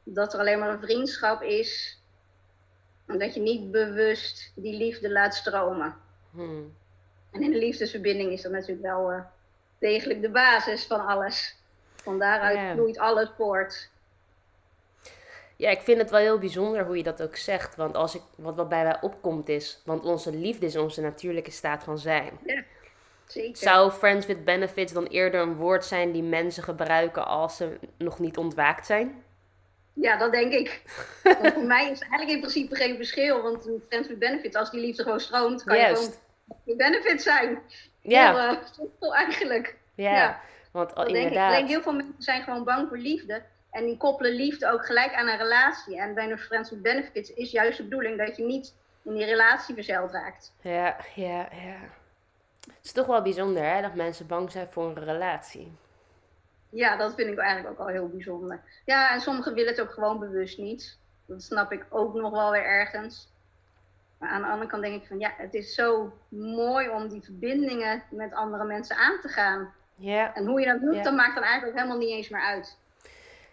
[0.04, 2.00] dat er alleen maar een vriendschap is.
[3.06, 5.96] En dat je niet bewust die liefde laat stromen.
[6.30, 6.74] Hmm.
[7.32, 9.20] En in de liefdesverbinding is dat natuurlijk wel eh,
[9.78, 11.56] degelijk de basis van alles.
[11.94, 12.72] Van daaruit Ja.
[12.72, 13.90] vloeit alles voort.
[15.62, 17.76] Ja, ik vind het wel heel bijzonder hoe je dat ook zegt.
[17.76, 21.50] Want als ik, wat, wat bij mij opkomt is, want onze liefde is onze natuurlijke
[21.50, 22.38] staat van zijn.
[23.26, 23.56] Zeker.
[23.56, 28.18] Zou friends with benefits dan eerder een woord zijn die mensen gebruiken als ze nog
[28.18, 29.24] niet ontwaakt zijn?
[29.92, 30.82] Ja, dat denk ik.
[31.40, 33.42] Want voor mij is eigenlijk in principe geen verschil.
[33.42, 36.02] Want een friends with benefits, als die liefde gewoon stroomt, kan je Juist.
[36.02, 37.58] gewoon with benefits zijn.
[38.00, 39.76] Ja, Heel eh, simpel eigenlijk.
[39.94, 40.14] ja.
[40.14, 40.40] ja.
[40.72, 41.22] Want Dat al denk ik.
[41.22, 41.52] inderdaad.
[41.52, 43.42] Alleen heel veel mensen zijn gewoon bang voor liefde.
[43.72, 45.98] En die koppelen liefde ook gelijk aan een relatie.
[46.00, 49.24] En bij een friends with benefits is juist de bedoeling dat je niet in die
[49.24, 50.52] relatie verzeild raakt.
[50.60, 51.76] Ja, ja, ja.
[52.60, 55.72] Het is toch wel bijzonder hè, dat mensen bang zijn voor een relatie.
[56.70, 58.60] Ja, dat vind ik eigenlijk ook al heel bijzonder.
[58.84, 60.98] Ja, en sommigen willen het ook gewoon bewust niet.
[61.26, 63.30] Dat snap ik ook nog wel weer ergens.
[64.18, 67.22] Maar aan de andere kant denk ik van ja, het is zo mooi om die
[67.22, 69.72] verbindingen met andere mensen aan te gaan.
[69.94, 71.02] Ja, En hoe je dat doet, Ja.
[71.02, 72.78] dat maakt dan eigenlijk ook helemaal niet eens meer uit.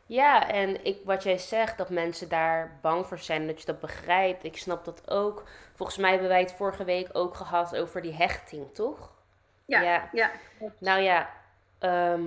[0.09, 3.79] Ja en ik, wat jij zegt, dat mensen daar bang voor zijn, dat je dat
[3.79, 5.43] begrijpt, ik snap dat ook.
[5.75, 9.11] Volgens mij hebben wij het vorige week ook gehad over die hechting, toch?
[9.65, 10.09] Ja, Ja.
[10.11, 10.31] ja.
[10.77, 11.29] Nou ja,
[11.79, 12.21] ehm,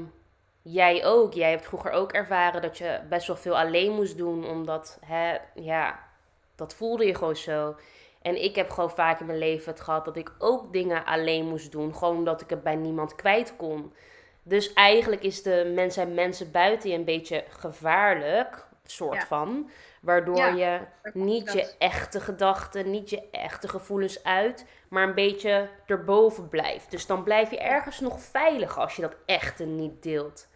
[0.62, 1.33] jij ook.
[1.33, 5.38] Jij hebt vroeger ook ervaren dat je best wel veel alleen moest doen, omdat, hè,
[5.55, 5.99] ja,
[6.55, 7.77] dat voelde je gewoon zo.
[8.23, 11.49] En ik heb gewoon vaak in mijn leven het gehad dat ik ook dingen alleen
[11.49, 13.95] moest doen, gewoon omdat ik het bij niemand kwijt kon.
[14.42, 19.26] Dus eigenlijk is de mens zijn mensen buiten je een beetje gevaarlijk, soort Ja.
[19.26, 19.70] van.
[20.00, 20.81] Waardoor Ja, je
[21.12, 21.55] niet dat.
[21.55, 26.90] je echte gedachten, niet je echte gevoelens uit, maar een beetje erboven blijft.
[26.90, 30.48] Dus dan blijf je ergens nog veilig als je dat echte niet deelt.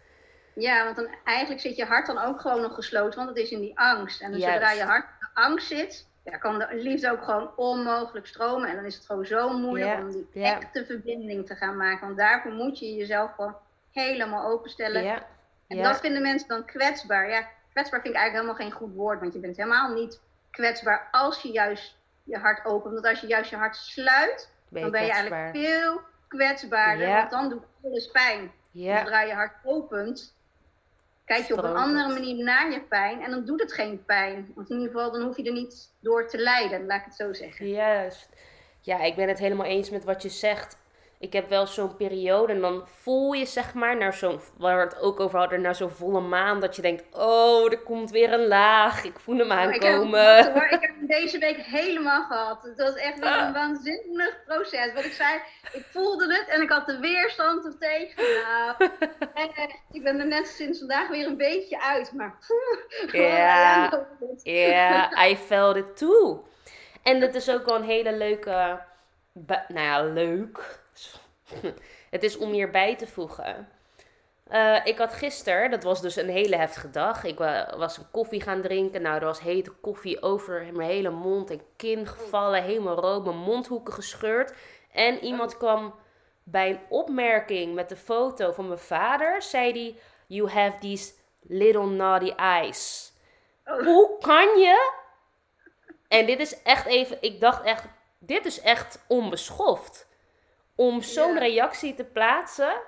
[0.53, 3.51] Ja, want dan, eigenlijk zit je hart dan ook gewoon nog gesloten, want het is
[3.51, 4.21] in die angst.
[4.21, 7.51] En dus zodra je hart in de angst zit, ja, kan de liefde ook gewoon
[7.55, 8.69] onmogelijk stromen.
[8.69, 10.55] En dan is het gewoon zo moeilijk Ja, om die ja.
[10.55, 12.05] echte verbinding te gaan maken.
[12.05, 13.55] Want daarvoor moet je jezelf gewoon
[14.01, 15.03] helemaal openstellen.
[15.03, 15.25] Ja,
[15.67, 15.83] En ja.
[15.83, 17.29] dat vinden mensen dan kwetsbaar.
[17.29, 20.19] Ja, kwetsbaar vind ik eigenlijk helemaal geen goed woord, want je bent helemaal niet
[20.51, 22.93] kwetsbaar als je juist je hart opent.
[22.93, 25.39] Want als je juist je hart sluit, ben je dan ben je kwetsbaar.
[25.41, 27.17] eigenlijk veel kwetsbaarder, Ja.
[27.17, 28.51] want dan doet alles pijn.
[28.71, 30.33] Ja, Zodra je hart opent,
[31.25, 34.51] kijk je op een andere manier naar je pijn en dan doet het geen pijn.
[34.55, 37.15] Want in ieder geval, dan hoef je er niet door te lijden, laat ik het
[37.15, 37.67] zo zeggen.
[37.69, 38.29] juist.
[38.81, 40.77] Ja, ik ben het helemaal eens met wat je zegt.
[41.19, 44.83] Ik heb wel zo'n periode en dan voel je zeg maar naar zo'n, waar we
[44.83, 46.59] het ook over hadden, naar zo'n volle maan.
[46.59, 49.03] Dat je denkt, oh, er komt weer een laag.
[49.03, 50.53] Ik voel hem Maar ik, heb, aankomen.
[50.53, 52.63] hoor, ik heb hem deze week helemaal gehad.
[52.63, 53.45] Het was echt weer Ah.
[53.47, 54.93] een waanzinnig proces.
[54.93, 55.39] Wat ik zei,
[55.73, 58.23] ik voelde het en ik had de weerstand er tegen.
[58.43, 58.91] Nou,
[59.55, 62.11] echt, ik ben er net sinds vandaag weer een beetje uit.
[62.13, 62.35] Maar
[63.11, 63.89] Ja.
[64.19, 64.39] het.
[64.43, 66.45] Ja, I felt it too.
[67.03, 68.79] En dat is ook wel een hele leuke.
[69.67, 70.85] Nou ja, leuk.
[72.09, 73.69] Het is om hierbij te voegen.
[74.47, 77.23] Eh, ik had gisteren, dat was dus een hele heftige dag.
[77.23, 79.01] Ik wa- was een koffie gaan drinken.
[79.01, 82.63] Nou, er was hete koffie over mijn hele mond en kin gevallen.
[82.63, 84.53] Helemaal rood, mijn mondhoeken gescheurd.
[84.91, 85.95] En iemand kwam
[86.43, 89.41] bij een opmerking met de foto van mijn vader.
[89.41, 89.95] Zei hij,
[90.27, 93.11] you have these little naughty eyes.
[93.65, 93.83] Oh.
[93.83, 94.91] Hoe kan je?
[96.07, 97.85] En dit is echt even, ik dacht echt,
[98.19, 100.06] dit is echt onbeschoft.
[100.77, 101.39] Om zo'n Ja.
[101.39, 102.81] reactie te plaatsen,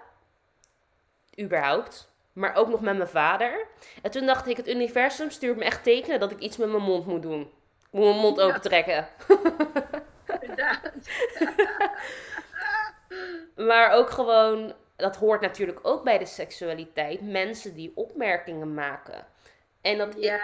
[1.40, 3.66] überhaupt, maar ook nog met mijn vader.
[4.02, 6.84] En toen dacht ik, het universum stuurt me echt tekenen dat ik iets met mijn
[6.84, 7.42] mond moet doen.
[7.42, 8.44] Ik moet mijn mond Ja.
[8.44, 9.08] open trekken.
[10.42, 10.92] Inderdaad.
[13.56, 19.26] Maar ook gewoon, dat hoort natuurlijk ook bij de seksualiteit, mensen die opmerkingen maken.
[19.82, 20.40] En dat, ja,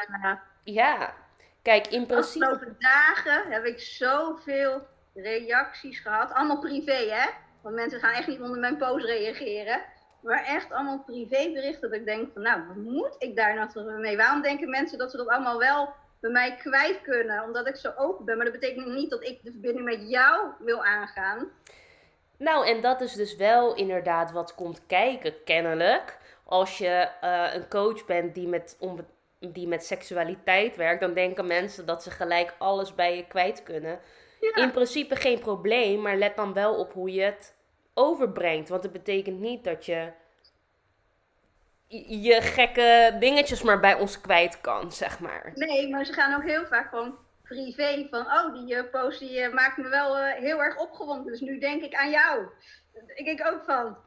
[0.63, 1.13] Ja,
[1.62, 2.45] kijk, in de principe...
[2.45, 6.34] afgelopen dagen heb ik zoveel reacties gehad.
[6.34, 7.30] Allemaal privé, hè?
[7.62, 9.82] Want mensen gaan echt niet onder mijn post reageren.
[10.21, 14.17] Maar echt allemaal privéberichten dat ik denk van, nou, wat moet ik daar nou mee?
[14.17, 17.43] Waarom denken mensen dat ze dat allemaal wel bij mij kwijt kunnen?
[17.43, 18.36] Omdat ik zo open ben.
[18.36, 21.51] Maar dat betekent niet dat ik de verbinding met jou wil aangaan.
[22.38, 26.17] Nou, en dat is dus wel inderdaad wat komt kijken, kennelijk.
[26.43, 28.78] Als je eh, een coach bent die met,
[29.39, 33.99] die met seksualiteit werkt, dan denken mensen dat ze gelijk alles bij je kwijt kunnen.
[34.39, 34.56] Ja.
[34.56, 37.56] In principe geen probleem, maar let dan wel op hoe je het
[37.93, 38.69] overbrengt.
[38.69, 40.12] Want het betekent niet dat je
[42.08, 45.52] je gekke dingetjes maar bij ons kwijt kan, zeg maar.
[45.56, 49.39] Nee, maar ze gaan ook heel vaak gewoon privé van, oh, die eh, post die
[49.39, 51.32] eh, maakt me wel eh, heel erg opgewonden.
[51.32, 52.48] Dus nu denk ik aan jou.
[53.15, 53.98] Ik denk ook van,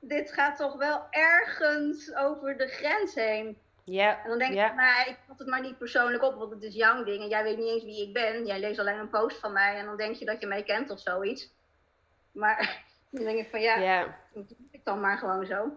[0.00, 3.58] dit gaat toch wel ergens over de grens heen.
[3.84, 4.66] Ja, En dan denk ja.
[4.70, 7.28] ik, nou, ik vat het maar niet persoonlijk op, want het is jouw ding en
[7.28, 8.46] jij weet niet eens wie ik ben.
[8.46, 10.90] Jij leest alleen een post van mij en dan denk je dat je mij kent
[10.90, 11.52] of zoiets.
[12.32, 15.68] Maar dan denk ik van ja, doe ik dan maar gewoon zo.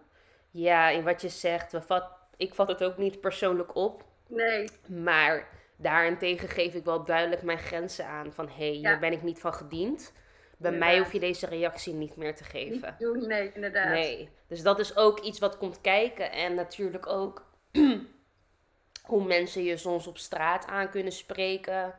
[0.51, 4.03] ja in wat je zegt, we vat, ik vat het ook niet persoonlijk op.
[4.27, 8.33] Nee, Maar daarentegen geef ik wel duidelijk mijn grenzen aan.
[8.33, 8.89] Van hé, hey, Ja.
[8.89, 10.13] hier ben ik niet van gediend.
[10.57, 12.95] Bij mij hoef je deze reactie niet meer te niet geven.
[12.99, 13.89] doen, nee, inderdaad.
[13.89, 14.29] Nee.
[14.47, 16.31] Dus dat is ook iets wat komt kijken.
[16.31, 17.43] En natuurlijk ook
[19.11, 21.95] hoe mensen je soms op straat aan kunnen spreken.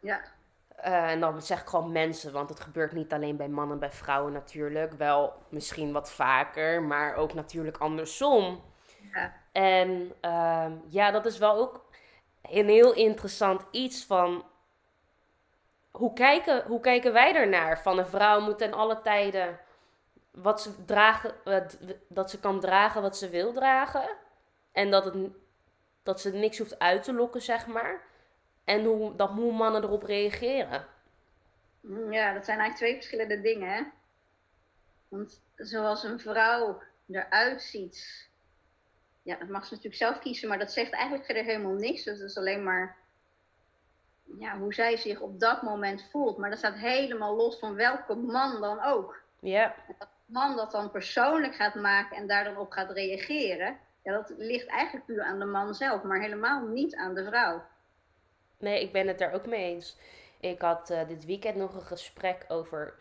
[0.00, 0.20] Ja,
[0.76, 3.90] Eh, en dan zeg ik gewoon mensen, want het gebeurt niet alleen bij mannen, bij
[3.90, 4.92] vrouwen natuurlijk.
[4.92, 8.62] Wel misschien wat vaker, maar ook natuurlijk andersom.
[9.12, 11.84] ja, En ehm, ja, dat is wel ook
[12.42, 14.44] een heel interessant iets van.
[15.90, 17.80] Hoe kijken, hoe kijken wij ernaar?
[17.80, 19.58] Van een vrouw moet ten alle tijden
[20.30, 21.78] wat ze dragen, wat-
[22.08, 24.08] dat ze kan dragen wat ze wil dragen.
[24.74, 25.14] En dat, het,
[26.02, 28.00] dat ze niks hoeft uit te lokken, zeg maar.
[28.64, 30.86] En hoe, dat, hoe mannen erop reageren.
[31.80, 33.82] Mm, ja, dat zijn eigenlijk twee verschillende dingen, hè.
[35.08, 38.28] Want zoals een vrouw eruit ziet,
[39.22, 42.04] ja, dat mag ze natuurlijk zelf kiezen, maar dat zegt eigenlijk verder helemaal niks.
[42.04, 42.96] Dus dat is alleen maar
[44.38, 46.38] ja, hoe zij zich op dat moment voelt.
[46.38, 49.22] Maar dat staat helemaal los van welke man dan ook.
[49.40, 49.74] Ja,
[50.26, 54.66] man dat dan persoonlijk gaat maken en daar dan op gaat reageren, ja, dat ligt
[54.66, 57.64] eigenlijk puur aan de man zelf, maar helemaal niet aan de vrouw.
[58.58, 59.96] Nee, ik ben het daar ook mee eens.
[60.40, 62.94] Ik had eh, dit weekend nog een gesprek over.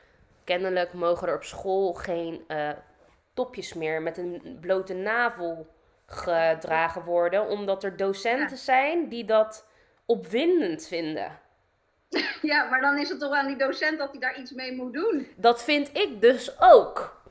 [0.44, 2.70] Kennelijk mogen er op school geen eh,
[3.34, 5.68] topjes meer met een blote navel
[6.06, 9.68] gedragen worden, omdat er docenten zijn die dat
[10.06, 11.40] opwindend vinden.
[12.42, 14.94] Ja, maar dan is het toch aan die docent dat hij daar iets mee moet
[14.94, 15.28] doen.
[15.36, 17.22] Dat vind ik dus ook.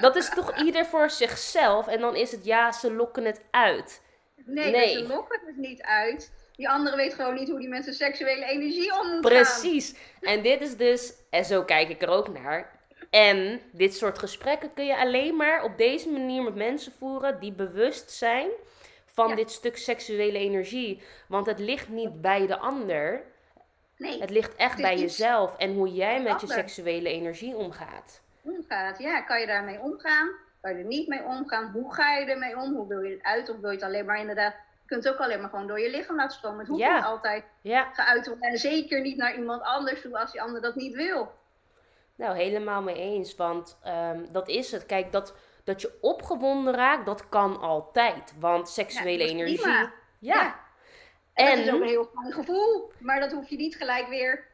[0.00, 4.02] Dat is toch ieder voor zichzelf en dan is het ja, ze lokken het uit.
[4.36, 4.94] Nee, Nee.
[4.96, 6.32] dus ze lokken het niet uit.
[6.56, 9.42] Die andere weet gewoon niet hoe die zijn seksuele energie om moet gaan.
[9.42, 9.94] Precies.
[10.20, 12.78] En dit is dus, en zo kijk ik er ook naar.
[13.10, 17.52] En dit soort gesprekken kun je alleen maar op deze manier met mensen voeren die
[17.52, 18.48] bewust zijn
[19.06, 19.34] van Ja.
[19.34, 21.02] dit stuk seksuele energie.
[21.28, 23.22] Want het ligt niet bij de ander,
[23.96, 27.56] Nee, het ligt echt Het bij iets jezelf en hoe jij met je seksuele energie
[27.56, 28.20] omgaat.
[28.56, 28.98] Omgaat.
[28.98, 30.28] Ja, kan je daarmee omgaan?
[30.60, 31.70] Kan je er niet mee omgaan?
[31.72, 32.74] Hoe ga je ermee om?
[32.74, 33.48] Hoe wil je het uit?
[33.48, 34.52] Of wil je het alleen maar inderdaad...
[34.52, 36.58] Je kunt het ook alleen maar gewoon door je lichaam laten stromen.
[36.58, 36.94] Het hoeft Ja.
[36.94, 38.48] niet altijd Ja, geuit te worden.
[38.48, 41.32] En zeker niet naar iemand anders toe als die ander dat niet wil.
[42.14, 43.36] nou helemaal mee eens.
[43.36, 44.86] Want ehm, dat is het.
[44.86, 45.34] Kijk, dat,
[45.64, 48.34] dat je opgewonden raakt, dat kan altijd.
[48.38, 49.60] Want seksuele energie.
[49.60, 49.92] prima.
[50.18, 50.58] ja.
[51.34, 52.92] En dat is ook een heel fijn gevoel.
[52.98, 54.46] Maar dat hoef je niet gelijk weer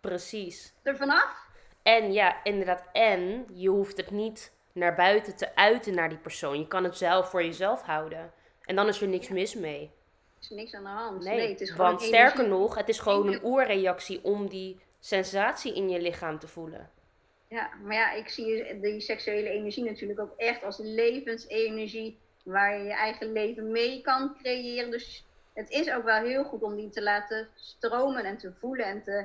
[0.00, 0.72] Precies.
[0.82, 1.46] er vanaf.
[1.82, 2.82] En ja, inderdaad.
[2.92, 6.58] En je hoeft het niet naar buiten te uiten naar die persoon.
[6.58, 8.32] Je kan het zelf voor jezelf houden.
[8.64, 9.80] En dan is er niks mis mee.
[9.82, 11.24] Er is niks aan de hand.
[11.24, 12.20] Nee, Nee, het is gewoon want energie.
[12.26, 16.90] sterker nog, het is gewoon een oerreactie om die sensatie in je lichaam te voelen.
[17.48, 22.18] Ja, maar ja, ik zie die seksuele energie natuurlijk ook echt als levensenergie.
[22.44, 24.90] Waar je je eigen leven mee kan creëren.
[24.90, 28.86] Dus het is ook wel heel goed om die te laten stromen en te voelen.
[28.86, 29.24] En te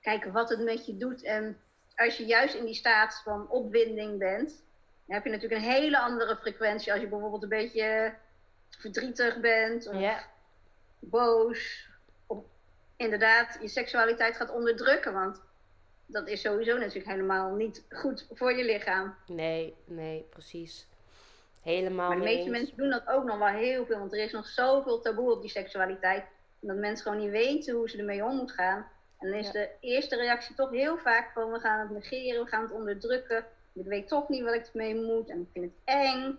[0.00, 1.22] kijken wat het met je doet.
[1.22, 1.58] En
[2.00, 4.48] als je juist in die staat van opwinding bent.
[5.06, 6.92] Dan heb je natuurlijk een hele andere frequentie.
[6.92, 8.14] Als je bijvoorbeeld een beetje
[8.78, 9.86] verdrietig bent.
[9.88, 10.26] Of
[10.98, 11.88] boos.
[12.26, 12.44] Of
[12.96, 15.12] inderdaad je seksualiteit gaat onderdrukken.
[15.12, 15.42] Want
[16.06, 19.14] dat is sowieso natuurlijk helemaal niet goed voor je lichaam.
[19.26, 20.88] nee, nee, precies.
[21.62, 22.58] Helemaal Maar de mee meeste eens.
[22.58, 23.98] mensen doen dat ook nog wel heel veel.
[23.98, 26.24] Want er is nog zoveel taboe op die seksualiteit.
[26.60, 28.86] En dat mensen gewoon niet weten hoe ze ermee om moeten gaan.
[29.20, 29.52] En dan is Ja.
[29.52, 33.44] de eerste reactie toch heel vaak van we gaan het negeren, we gaan het onderdrukken.
[33.72, 36.38] Ik weet toch niet wat ik ermee moet en ik vind het eng.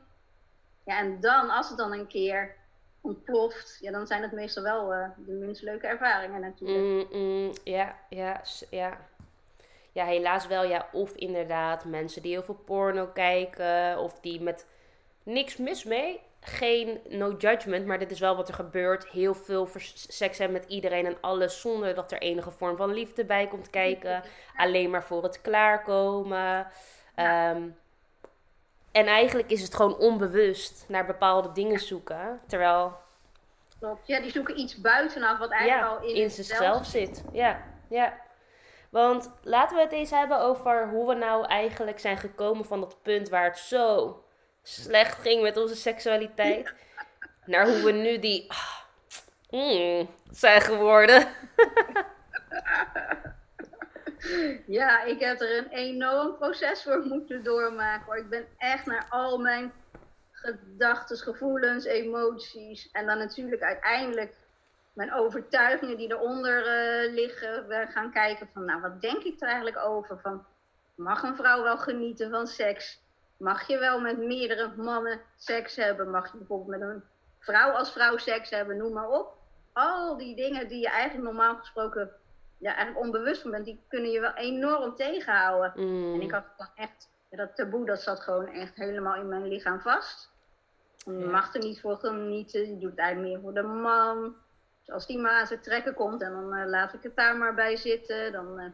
[0.86, 2.56] Ja, en dan, als het dan een keer
[3.02, 7.10] ontploft, ja, dan zijn het meestal wel eh, de minst leuke ervaringen natuurlijk.
[7.12, 8.98] Mm, mm, ja, ja, ja.
[9.94, 10.64] Ja, helaas wel.
[10.64, 14.00] Ja, of inderdaad mensen die heel veel porno kijken.
[14.00, 14.66] Of die met
[15.24, 16.22] niks mis mee.
[16.44, 19.08] Geen no judgment, maar dit is wel wat er gebeurt.
[19.08, 21.62] Heel veel seks hebben met iedereen en alles.
[21.62, 24.24] Zonder dat er enige vorm van liefde bij komt kijken.
[24.56, 26.68] Alleen maar voor het klaarkomen.
[27.16, 27.62] Ehm,
[28.92, 32.40] en eigenlijk is het gewoon onbewust naar bepaalde dingen zoeken.
[32.48, 32.98] Terwijl
[33.82, 34.08] Klopt.
[34.08, 37.24] Ja, die zoeken iets buitenaf wat eigenlijk ja, al in, in zichzelf zit.
[37.32, 38.20] Ja, ja.
[38.90, 43.02] Want laten we het eens hebben over hoe we nou eigenlijk zijn gekomen van dat
[43.02, 44.24] punt waar het zo
[44.64, 46.74] slecht ging met onze seksualiteit.
[47.46, 48.80] Naar hoe we nu die ah,
[49.50, 51.28] mm, zijn geworden.
[54.66, 58.06] Ja, ik heb er een enorm proces voor moeten doormaken.
[58.06, 58.18] Hoor.
[58.18, 59.72] Ik ben echt naar al mijn
[60.32, 64.34] gedachten, gevoelens, emoties en dan natuurlijk uiteindelijk
[64.94, 67.68] mijn overtuigingen die eronder eh, liggen.
[67.68, 70.20] We gaan kijken van, nou, wat denk ik er eigenlijk over?
[70.20, 70.46] Van,
[70.96, 73.01] Mag een vrouw wel genieten van seks?
[73.42, 76.10] Mag je wel met meerdere mannen seks hebben?
[76.12, 77.04] Mag je bijvoorbeeld met een
[77.40, 78.78] vrouw als vrouw seks hebben?
[78.78, 79.34] Noem maar op.
[79.74, 82.12] Al die dingen die je eigenlijk normaal gesproken
[82.58, 85.72] ja, eigenlijk onbewust van bent, die kunnen je wel enorm tegenhouden.
[85.76, 86.14] Mm.
[86.14, 89.82] En ik had gewoon echt, dat taboe, dat zat gewoon echt helemaal in mijn lichaam
[89.82, 90.30] vast.
[91.06, 91.26] Je Ja.
[91.30, 94.36] mag er niet voor genieten, je doet het eigenlijk meer voor de man.
[94.80, 97.38] Dus als die maar aan zijn trekken komt en dan eh, laat ik het daar
[97.38, 98.66] maar bij zitten, dan eh,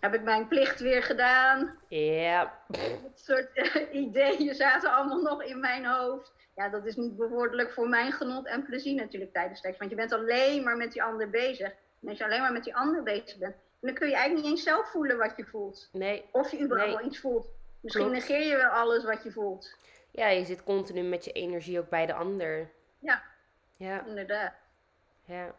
[0.00, 1.78] heb ik mijn plicht weer gedaan.
[1.88, 2.58] Ja.
[3.02, 6.32] Dat soort eh, ideeën zaten allemaal nog in mijn hoofd.
[6.56, 9.78] Ja, dat is niet bevorderlijk voor mijn genot en plezier natuurlijk tijdens seks.
[9.78, 11.72] Want je bent alleen maar met die ander bezig.
[12.02, 14.54] En als je alleen maar met die ander bezig bent, dan kun je eigenlijk niet
[14.56, 15.88] eens zelf voelen wat je voelt.
[15.92, 16.24] Nee.
[16.32, 16.98] Of je überhaupt Nee.
[17.00, 17.46] wel iets voelt.
[17.80, 18.18] Misschien Klopt.
[18.28, 19.76] negeer je wel alles wat je voelt.
[20.10, 22.70] Ja, je zit continu met je energie ook bij de ander.
[22.98, 23.22] Ja,
[23.76, 24.52] Ja, inderdaad.
[25.24, 25.54] ja.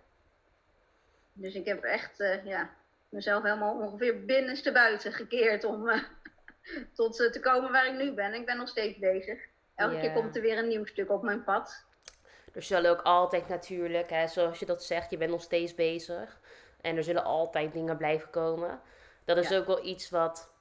[1.33, 2.69] Dus ik heb echt eh, ja,
[3.09, 6.01] mezelf helemaal ongeveer binnenste buiten gekeerd om eh,
[6.95, 8.33] tot eh, te komen waar ik nu ben.
[8.33, 9.39] Ik ben nog steeds bezig.
[9.75, 11.85] Elke keer komt er weer een nieuw stuk op mijn pad.
[12.53, 16.39] Er zullen ook altijd natuurlijk, hè, zoals je dat zegt, je bent nog steeds bezig.
[16.81, 18.79] En er zullen altijd dingen blijven komen.
[19.25, 19.57] Dat is Ja.
[19.57, 20.51] ook wel iets wat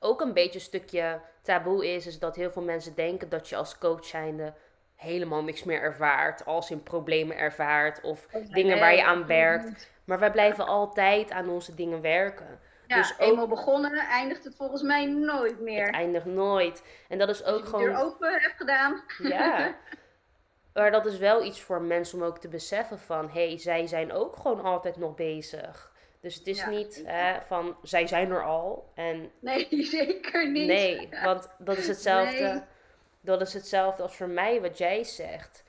[0.00, 2.06] ook een beetje een stukje taboe is.
[2.06, 4.54] Is dat heel veel mensen denken dat je als coach zijnde
[4.94, 6.44] helemaal niks meer ervaart.
[6.44, 9.90] Als in problemen ervaart of dingen waar je aan werkt.
[10.06, 12.60] Maar wij blijven altijd aan onze dingen werken.
[12.86, 15.86] Ja, Dus ook- eenmaal begonnen eindigt het volgens mij nooit meer.
[15.86, 16.82] Het eindigt nooit.
[17.08, 17.96] En dat is ook Als je gewoon...
[17.96, 19.02] open heb gedaan.
[19.22, 19.74] Ja.
[20.72, 23.30] Maar dat is wel iets voor mensen om ook te beseffen van...
[23.30, 25.92] hé, hey, zij zijn ook gewoon altijd nog bezig.
[26.20, 26.68] Dus het is Ja.
[26.68, 28.90] niet hè, van, zij zijn er al.
[28.94, 30.66] En Nee, zeker niet.
[30.66, 32.40] nee, want dat is hetzelfde...
[32.42, 32.60] Nee.
[33.20, 35.64] Dat is hetzelfde als voor mij wat jij zegt.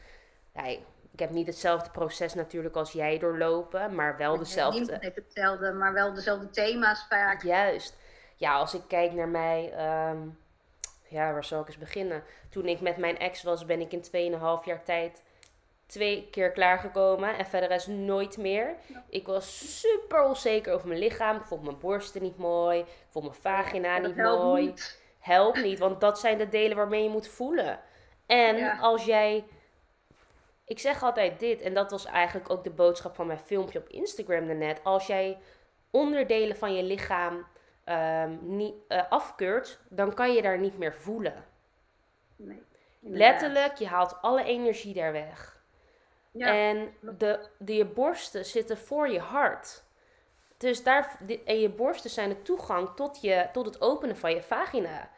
[0.53, 0.75] Ja,
[1.17, 4.79] ik heb niet hetzelfde proces natuurlijk als jij doorlopen, maar wel dezelfde.
[4.79, 7.43] Niemand heeft hetzelfde, maar wel dezelfde thema's vaak.
[7.43, 7.97] Juist.
[8.35, 10.17] Ja, als ik kijk naar mij, ehm,
[11.09, 12.23] ja, waar zal ik eens beginnen?
[12.49, 15.23] Toen ik met mijn ex was, ben ik in 2,5 jaar tijd
[15.85, 18.75] twee keer klaargekomen en verder is nooit meer.
[19.09, 21.35] Ik was super onzeker over mijn lichaam.
[21.35, 22.79] Ik vond mijn borsten niet mooi.
[22.79, 24.65] Ik vond mijn vagina niet helpt mooi.
[24.65, 25.01] niet.
[25.19, 27.79] Helpt niet, want dat zijn de delen waarmee je moet voelen.
[28.25, 28.77] En Ja.
[28.79, 29.45] als jij.
[30.67, 33.89] Ik zeg altijd dit, en dat was eigenlijk ook de boodschap van mijn filmpje op
[33.89, 34.83] Instagram daarnet.
[34.83, 35.37] Als jij
[35.91, 37.45] onderdelen van je lichaam
[37.83, 41.45] ehm, niet, eh, afkeurt, dan kan je daar niet meer voelen.
[42.35, 42.63] Nee.
[42.99, 45.61] Letterlijk, je haalt alle energie daar weg.
[46.31, 49.83] Ja, En de, de, je borsten zitten voor je hart.
[50.57, 54.43] Dus daar, en je borsten zijn de toegang tot, je, tot het openen van je
[54.43, 55.09] vagina.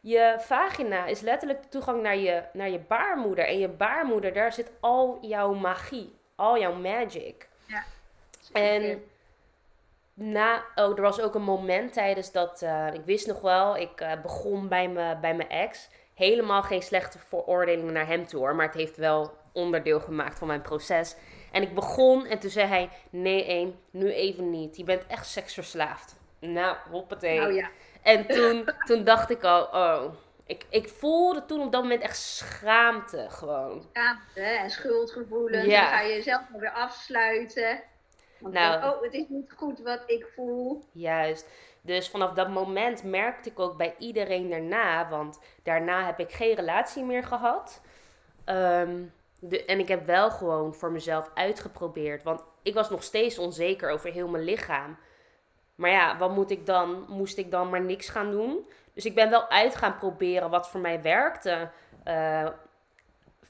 [0.00, 3.46] Je vagina is letterlijk de toegang naar je, naar je baarmoeder.
[3.46, 7.48] En je baarmoeder, daar zit al jouw magie, al jouw magic.
[8.52, 9.02] En
[10.14, 14.00] na, oh, er was ook een moment tijdens dat, eh, ik wist nog wel, ik
[14.00, 15.88] eh, begon bij, me, bij mijn ex.
[16.14, 20.46] Helemaal geen slechte veroordelingen naar hem toe hoor, maar het heeft wel onderdeel gemaakt van
[20.46, 21.16] mijn proces.
[21.52, 24.76] En ik begon en toen zei hij, nee één, nu even niet.
[24.76, 26.16] Je bent echt seksverslaafd.
[26.38, 27.38] Nou, hoppatee.
[27.38, 27.70] Nou ja,
[28.02, 30.12] En toen, toen dacht ik al, oh,
[30.46, 33.84] ik, ik voelde toen op dat moment echt schaamte gewoon.
[33.92, 35.66] schaamte en schuldgevoelens.
[35.66, 35.80] Ja.
[35.80, 37.82] Dan ga je jezelf maar weer afsluiten.
[38.38, 38.84] Want Nou.
[38.84, 40.84] oh, het is niet goed wat ik voel.
[40.92, 41.48] Juist.
[41.82, 46.54] Dus vanaf dat moment merkte ik ook bij iedereen daarna, want daarna heb ik geen
[46.54, 47.80] relatie meer gehad.
[48.44, 49.02] Ehm,
[49.40, 53.90] de, en ik heb wel gewoon voor mezelf uitgeprobeerd, want ik was nog steeds onzeker
[53.90, 54.98] over heel mijn lichaam.
[55.80, 57.04] Maar ja, wat moet ik dan?
[57.08, 58.68] Moest ik dan maar niks gaan doen?
[58.94, 61.70] Dus ik ben wel uit gaan proberen wat voor mij werkte.
[62.04, 62.46] Eh,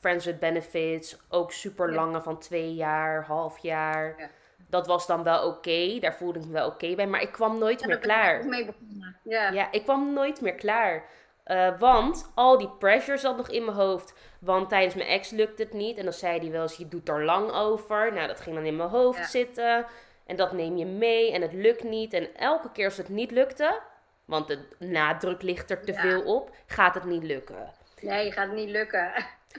[0.00, 4.14] Friends with Benefits, ook super lange van twee jaar, half jaar.
[4.18, 4.28] Ja.
[4.68, 7.58] Dat was dan wel oké, daar voelde ik me wel oké bij, maar ik kwam
[7.58, 8.44] nooit meer klaar.
[8.46, 9.16] mee begonnen.
[9.24, 9.50] Ja.
[9.50, 11.04] Ja, ik kwam nooit meer klaar.
[11.44, 14.14] Eh, want al die pressure zat nog in mijn hoofd.
[14.40, 15.98] Want tijdens mijn ex lukte het niet.
[15.98, 18.12] En dan zei hij wel eens, je doet er lang over.
[18.12, 19.26] Nou, dat ging dan in mijn hoofd Ja.
[19.26, 19.86] zitten.
[20.30, 22.12] En dat neem je mee en het lukt niet.
[22.12, 23.80] En elke keer als het niet lukte,
[24.24, 26.00] want de nadruk ligt er te Ja.
[26.00, 27.72] veel op, gaat het niet lukken.
[28.00, 29.12] Nee, gaat niet lukken.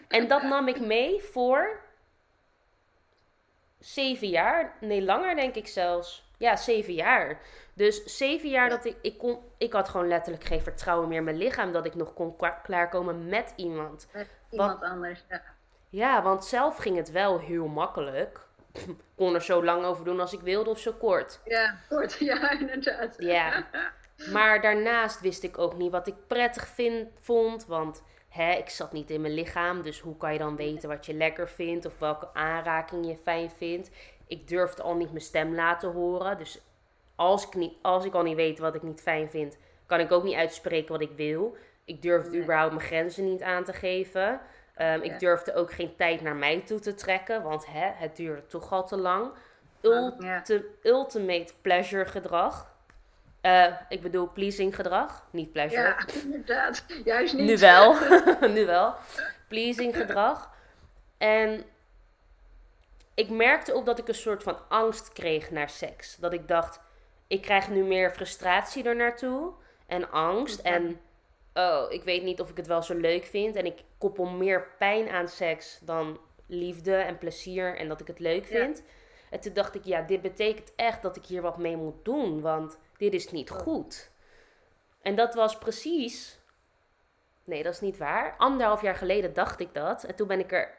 [0.07, 1.79] En dat nam ik mee voor
[3.79, 4.73] zeven jaar.
[4.79, 6.29] Nee, langer denk ik zelfs.
[6.37, 7.39] Ja, zeven jaar.
[7.73, 8.75] Dus zeven jaar Ja.
[8.75, 11.85] dat ik, ik kon, ik had gewoon letterlijk geen vertrouwen meer in mijn lichaam dat
[11.85, 14.07] ik nog kon klaarkomen met iemand.
[14.13, 15.23] Met iemand anders.
[15.29, 15.41] Ja.
[15.89, 18.39] Ja, want zelf ging het wel heel makkelijk.
[18.73, 21.39] Ik kon er zo lang over doen als ik wilde of zo kort.
[21.45, 22.17] Ja, kort.
[22.29, 23.15] Ja, inderdaad.
[23.17, 23.65] Ja.
[24.31, 27.65] Maar daarnaast wist ik ook niet wat ik prettig vind, vond.
[27.65, 29.81] Want hè, ik zat niet in mijn lichaam.
[29.81, 31.85] Dus hoe kan je dan weten wat je lekker vindt?
[31.85, 33.89] Of welke aanraking je fijn vindt?
[34.27, 36.37] Ik durfde al niet mijn stem laten horen.
[36.37, 36.61] Dus
[37.15, 40.11] als ik, niet, als ik al niet weet wat ik niet fijn vind, kan ik
[40.11, 41.55] ook niet uitspreken wat ik wil.
[41.85, 42.41] Ik durfde Nee.
[42.41, 44.41] überhaupt mijn grenzen niet aan te geven.
[44.81, 45.17] Ehm, Ik Ja.
[45.17, 48.87] durfde ook geen tijd naar mij toe te trekken, want hè, het duurde toch al
[48.87, 49.31] te lang.
[50.83, 52.69] Ultimate pleasure gedrag.
[53.41, 55.81] Eh, ik bedoel pleasing gedrag, niet pleasure.
[55.81, 56.85] Ja, inderdaad.
[57.03, 57.45] Juist niet.
[57.45, 57.95] Nu wel.
[58.57, 58.95] nu wel.
[59.47, 60.49] Pleasing gedrag.
[61.17, 61.63] En
[63.13, 66.15] ik merkte ook dat ik een soort van angst kreeg naar seks.
[66.15, 66.79] Dat ik dacht,
[67.27, 69.51] ik krijg nu meer frustratie er naartoe.
[69.87, 70.59] En angst.
[70.59, 70.99] En
[71.53, 73.55] oh, ik weet niet of ik het wel zo leuk vind.
[73.55, 77.77] En ik koppel meer pijn aan seks dan liefde en plezier.
[77.77, 78.59] En dat ik het leuk Ja.
[78.59, 78.83] vind.
[79.29, 82.41] En toen dacht ik, ja, dit betekent echt dat ik hier wat mee moet doen.
[82.41, 84.11] Want dit is niet goed.
[85.01, 86.39] En dat was precies
[87.43, 88.35] Nee, dat is niet waar.
[88.37, 90.03] Anderhalf jaar geleden dacht ik dat.
[90.03, 90.73] En toen ben ik er.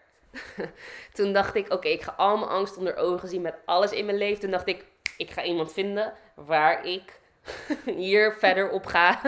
[1.14, 4.04] toen dacht ik, oké, ik ga al mijn angst onder ogen zien met alles in
[4.04, 4.40] mijn leven.
[4.40, 4.84] Toen dacht ik,
[5.16, 7.20] ik ga iemand vinden waar ik
[7.84, 9.20] hier verder op ga,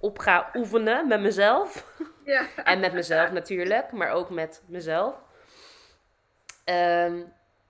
[0.00, 1.98] op ga oefenen met mezelf.
[2.24, 2.46] Ja.
[2.64, 5.14] En met mezelf natuurlijk, maar ook met mezelf.
[6.64, 7.22] Ehm,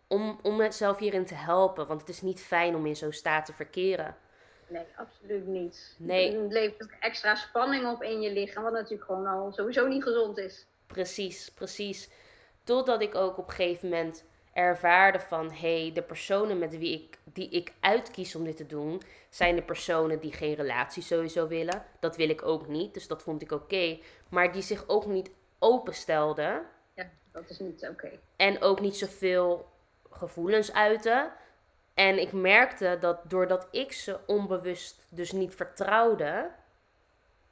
[0.08, 3.46] om, om mezelf hierin te helpen, want het is niet fijn om in zo'n staat
[3.46, 4.16] te verkeren.
[4.66, 5.96] Nee, absoluut niet.
[5.98, 6.38] Nee.
[6.38, 10.38] Het levert extra spanning op in je lichaam, wat natuurlijk gewoon al sowieso niet gezond
[10.38, 10.66] is.
[10.86, 12.10] Precies, precies.
[12.64, 15.50] Totdat ik ook op een gegeven moment ervaarde van...
[15.50, 19.02] hé, hey, de personen met wie ik, die ik uitkies om dit te doen...
[19.28, 21.84] zijn de personen die geen relatie sowieso willen.
[22.00, 23.98] Dat wil ik ook niet, dus dat vond ik oké.
[24.28, 26.66] Maar die zich ook niet openstelden...
[26.94, 28.10] Ja, dat is niet oké.
[28.36, 29.68] en ook niet zoveel
[30.10, 31.32] gevoelens uiten.
[31.94, 36.50] En ik merkte dat doordat ik ze onbewust dus niet vertrouwde,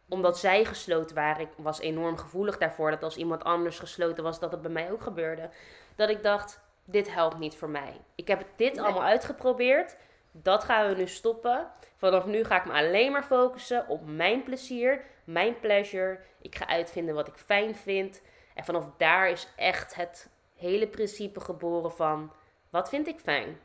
[0.09, 4.40] omdat zij gesloten waren, ik was enorm gevoelig daarvoor dat als iemand anders gesloten was,
[4.40, 5.51] dat het bij mij ook gebeurde.
[5.96, 6.61] Dat ik dacht,
[6.91, 8.01] dit helpt niet voor mij.
[8.14, 8.84] Ik heb dit Nee.
[8.84, 9.97] allemaal uitgeprobeerd.
[10.32, 11.70] Dat gaan we nu stoppen.
[11.97, 16.20] Vanaf nu ga ik me alleen maar focussen op mijn plezier, mijn pleasure.
[16.41, 18.22] Ik ga uitvinden wat ik fijn vind.
[18.55, 22.32] En vanaf daar is echt het hele principe geboren van
[22.70, 23.61] wat vind ik fijn?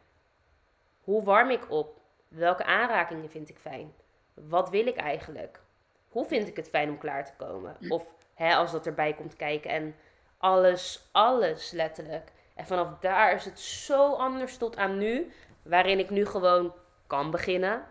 [1.02, 2.00] Hoe warm ik op?
[2.28, 3.94] Welke aanrakingen vind ik fijn?
[4.34, 5.60] Wat wil ik eigenlijk?
[6.10, 7.78] Hoe vind ik het fijn om klaar te komen?
[7.90, 9.96] Of hè, als dat erbij komt kijken en
[10.38, 12.32] alles, alles letterlijk.
[12.56, 15.32] En vanaf daar is het zo anders tot aan nu,
[15.62, 16.74] waarin ik nu gewoon
[17.08, 17.86] kan beginnen.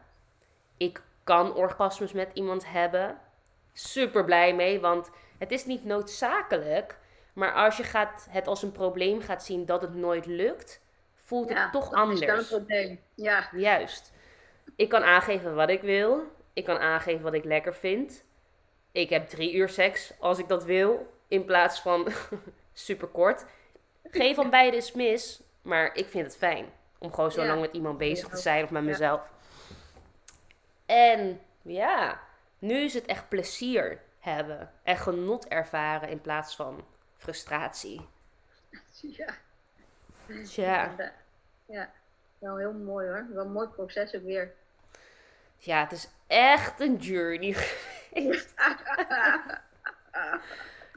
[0.76, 3.18] Ik kan orgasmes met iemand hebben.
[3.72, 6.98] Super blij mee, want het is niet noodzakelijk.
[7.32, 10.80] Maar als je gaat, het als een probleem gaat zien dat het nooit lukt,
[11.14, 12.48] voelt Ja, het toch dat is wel een anders.
[12.48, 13.00] probleem.
[13.14, 14.12] Ja, Juist.
[14.76, 16.22] Ik kan aangeven wat ik wil.
[16.52, 18.24] Ik kan aangeven wat ik lekker vind.
[18.92, 21.12] Ik heb drie uur seks als ik dat wil.
[21.28, 22.08] In plaats van
[22.72, 23.44] super kort.
[24.10, 25.42] Geen van beide is mis.
[25.62, 26.66] Maar ik vind het fijn.
[26.98, 27.46] Om gewoon zo Ja.
[27.48, 28.88] lang met iemand bezig te zijn of met Ja.
[28.88, 29.20] mezelf.
[30.86, 32.20] En ja,
[32.58, 34.72] nu is het echt plezier hebben.
[34.82, 36.84] En genot ervaren in plaats van
[37.16, 38.08] frustratie.
[39.00, 39.34] ja.
[40.44, 40.94] Tja,
[41.66, 41.90] Ja,
[42.38, 43.26] wel heel mooi hoor.
[43.32, 44.52] Wel een mooi proces ook weer.
[45.56, 48.54] ja, het is echt een journey geweest.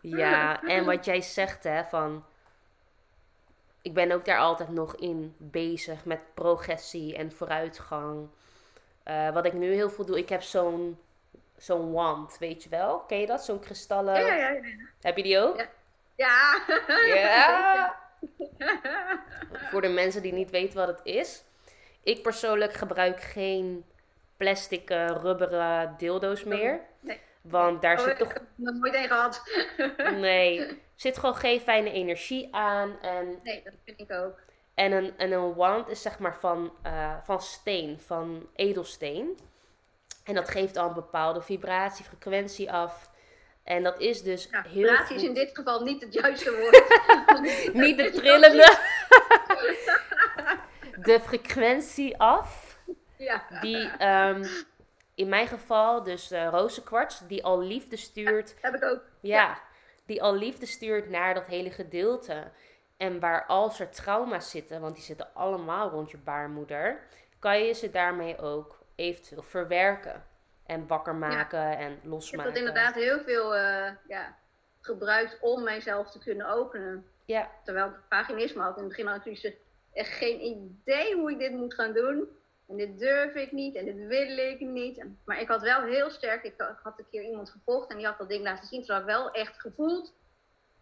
[0.01, 2.25] Ja, en wat jij zegt, hè, van.
[3.85, 8.27] Ik ben ook daar altijd nog in bezig met progressie en vooruitgang.
[9.03, 10.99] Eh, wat ik nu heel veel doe, ik heb zo'n
[11.57, 12.99] zo'n wand, weet je wel?
[12.99, 13.45] Ken je dat?
[13.45, 14.13] Zo'n kristallen.
[14.25, 14.61] Ja, ja, ja.
[15.01, 15.57] Heb je die ook?
[15.57, 15.65] Ja.
[16.15, 16.61] Ja.
[17.15, 17.95] Ja.
[19.71, 21.43] Voor de mensen die niet weten wat het is.
[22.03, 23.85] Ik persoonlijk gebruik geen
[24.37, 26.79] plastic, rubberen dildo's meer.
[26.99, 27.19] Nee.
[27.41, 29.41] Want daar Oh, zit ik toch heb er nog nooit een gehad.
[30.19, 32.99] Nee, zit gewoon geen fijne energie aan.
[33.01, 34.39] En, Nee, dat vind ik ook.
[34.73, 39.37] en, een, en een wand is zeg maar van, eh, van steen, van edelsteen.
[40.23, 43.09] En dat geeft al een bepaalde vibratie, frequentie af.
[43.63, 46.83] En dat is dus Ja, heel vibratie is in dit geval niet het juiste woord.
[47.85, 48.77] Niet de trillende.
[51.09, 52.77] de frequentie af.
[53.17, 53.43] Ja.
[53.61, 54.43] Die ehm,
[55.15, 59.01] in mijn geval dus eh rozenkwarts, die al liefde stuurt Heb ik ook.
[59.21, 59.59] Ja,
[60.05, 62.51] die al liefde stuurt naar dat hele gedeelte.
[62.97, 66.99] En waar als er trauma's zitten, want die zitten allemaal rond je baarmoeder,
[67.39, 70.23] kan je ze daarmee ook eventueel verwerken.
[70.65, 72.51] En wakker maken en Ik heb losmaken.
[72.53, 74.37] dat inderdaad heel veel eh, ja,
[74.81, 77.05] gebruikt om mijzelf te kunnen openen.
[77.25, 78.75] Ja, Terwijl ik vaginisme had.
[78.77, 79.61] In het begin had ik natuurlijk
[79.93, 82.27] echt geen idee hoe ik dit moet gaan doen.
[82.67, 85.05] En dit durf ik niet en dit wil ik niet.
[85.25, 87.97] Maar ik had wel heel sterk, ik had- ik had een keer iemand gevolgd en
[87.97, 88.83] die had dat ding laten zien.
[88.83, 90.13] Toen had ik wel echt gevoeld,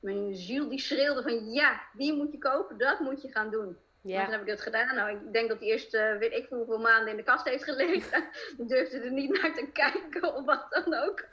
[0.01, 3.77] mijn ziel die schreeuwde van ja, die moet je kopen, dat moet je gaan doen.
[4.01, 4.17] Ja.
[4.19, 4.95] En toen heb ik dat gedaan.
[4.95, 7.63] Nou, ik denk dat hij eerst, uh, weet ik hoeveel maanden in de kast heeft
[7.63, 8.23] gelegen.
[8.57, 11.25] ik durfde er niet naar te kijken of wat dan ook.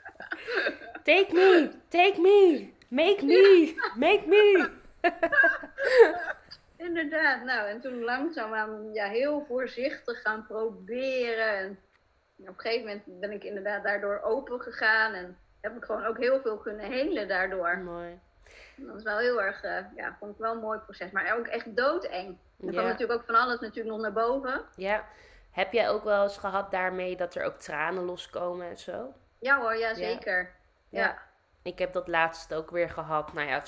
[1.03, 4.69] take me, take me, make me, make me.
[6.81, 11.57] Inderdaad, nou en toen langzaamaan ja, heel voorzichtig gaan proberen.
[11.57, 11.79] En
[12.37, 16.17] op een gegeven moment ben ik inderdaad daardoor open gegaan en heb ik gewoon ook
[16.17, 17.77] heel veel kunnen helen daardoor.
[17.77, 18.19] Mooi.
[18.75, 21.47] Dat is wel heel erg, uh, ja, vond ik wel een mooi proces, maar ook
[21.47, 22.37] echt doodeng.
[22.59, 24.61] Er kwam natuurlijk ook van alles natuurlijk nog naar boven.
[24.75, 25.05] Ja.
[25.51, 29.13] Heb jij ook wel eens gehad daarmee dat er ook tranen loskomen en zo?
[29.39, 30.51] Ja hoor, ja zeker.
[30.89, 31.01] Ja.
[31.01, 31.17] ja.
[31.63, 33.33] Ik heb dat laatst ook weer gehad.
[33.33, 33.61] Nou ja,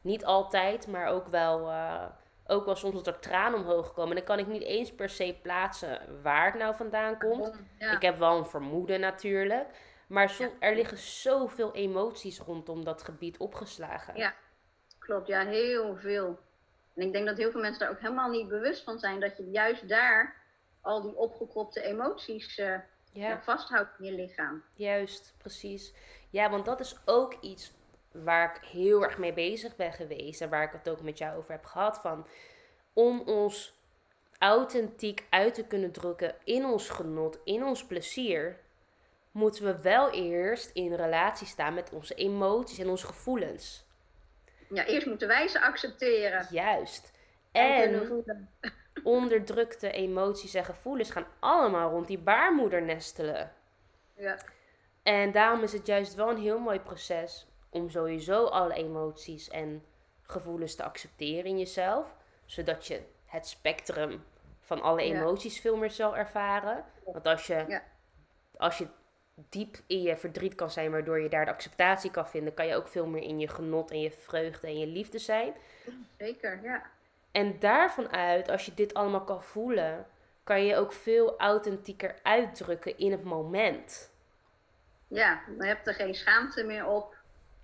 [0.00, 2.04] niet altijd, maar ook wel, uh,
[2.50, 4.10] ook wel soms dat er tranen omhoog komen.
[4.10, 7.60] En dan kan ik niet eens per se plaatsen waar het nou vandaan komt.
[7.78, 9.66] Ik heb wel een vermoeden natuurlijk.
[10.08, 14.16] Maar er liggen zoveel emoties rondom dat gebied opgeslagen.
[14.16, 14.34] Ja,
[14.98, 15.26] klopt.
[15.26, 16.38] Ja, heel veel.
[16.94, 19.20] En ik denk dat heel veel mensen daar ook helemaal niet bewust van zijn.
[19.20, 20.36] Dat je juist daar
[20.80, 22.74] al die opgekropte emoties uh,
[23.12, 23.42] ja.
[23.42, 24.62] vasthoudt in je lichaam.
[24.74, 25.94] Juist, precies.
[26.30, 27.72] Ja, want dat is ook iets
[28.12, 30.40] waar ik heel erg mee bezig ben geweest.
[30.40, 31.98] En waar ik het ook met jou over heb gehad.
[31.98, 32.26] Van,
[32.92, 33.76] om ons
[34.38, 38.58] authentiek uit te kunnen drukken in ons genot, in ons plezier
[39.30, 43.86] moeten we wel eerst in relatie staan met onze emoties en onze gevoelens.
[44.68, 46.46] Ja, eerst moeten wij ze accepteren.
[46.50, 47.12] Juist.
[47.52, 48.24] En,
[49.04, 53.52] onderdrukte emoties en gevoelens gaan allemaal rond die baarmoeder nestelen.
[54.16, 54.38] Ja.
[55.02, 59.84] En daarom is het juist wel een heel mooi proces om sowieso alle emoties en
[60.22, 62.14] gevoelens te accepteren in jezelf.
[62.46, 64.24] Zodat je het spectrum
[64.60, 66.84] van alle emoties veel meer zal ervaren.
[67.04, 67.82] Want als je, ja.
[68.56, 68.86] als je
[69.48, 72.74] diep in je verdriet kan zijn, waardoor je daar de acceptatie kan vinden, kan je
[72.74, 75.54] ook veel meer in je genot en je vreugde en je liefde zijn.
[76.18, 76.82] Zeker, ja.
[77.30, 80.06] En daarvan uit, als je dit allemaal kan voelen,
[80.44, 84.10] kan je ook veel authentieker uitdrukken in het moment.
[85.08, 87.16] Ja, dan heb je er geen schaamte meer op.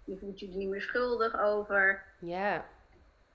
[0.04, 2.04] Je voelt je er niet meer schuldig over.
[2.18, 2.52] Ja.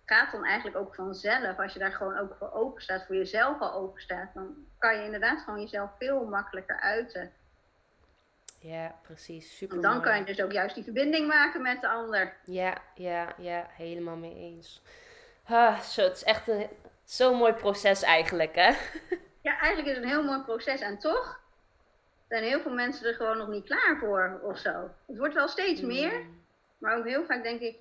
[0.06, 1.60] Het gaat dan eigenlijk ook vanzelf.
[1.60, 4.98] Als je daar gewoon ook voor open staat, voor jezelf al open staat, dan kan
[4.98, 7.32] je inderdaad gewoon jezelf veel makkelijker uiten.
[8.60, 9.58] Ja, precies.
[9.58, 9.76] Super.
[9.76, 12.34] En dan kan je dus ook juist die verbinding maken met de ander.
[12.44, 14.82] Ja, ja, ja, helemaal mee eens.
[15.44, 16.70] Ah, zo, het is echt een
[17.04, 18.72] zo'n mooi proces eigenlijk, hè?
[19.42, 20.82] Ja, eigenlijk is het een heel mooi proces.
[20.82, 21.40] En toch
[22.28, 24.90] zijn heel veel mensen er gewoon nog niet klaar voor of zo.
[25.08, 26.26] Het wordt wel steeds meer.
[26.80, 27.78] Maar ook heel vaak denk ik,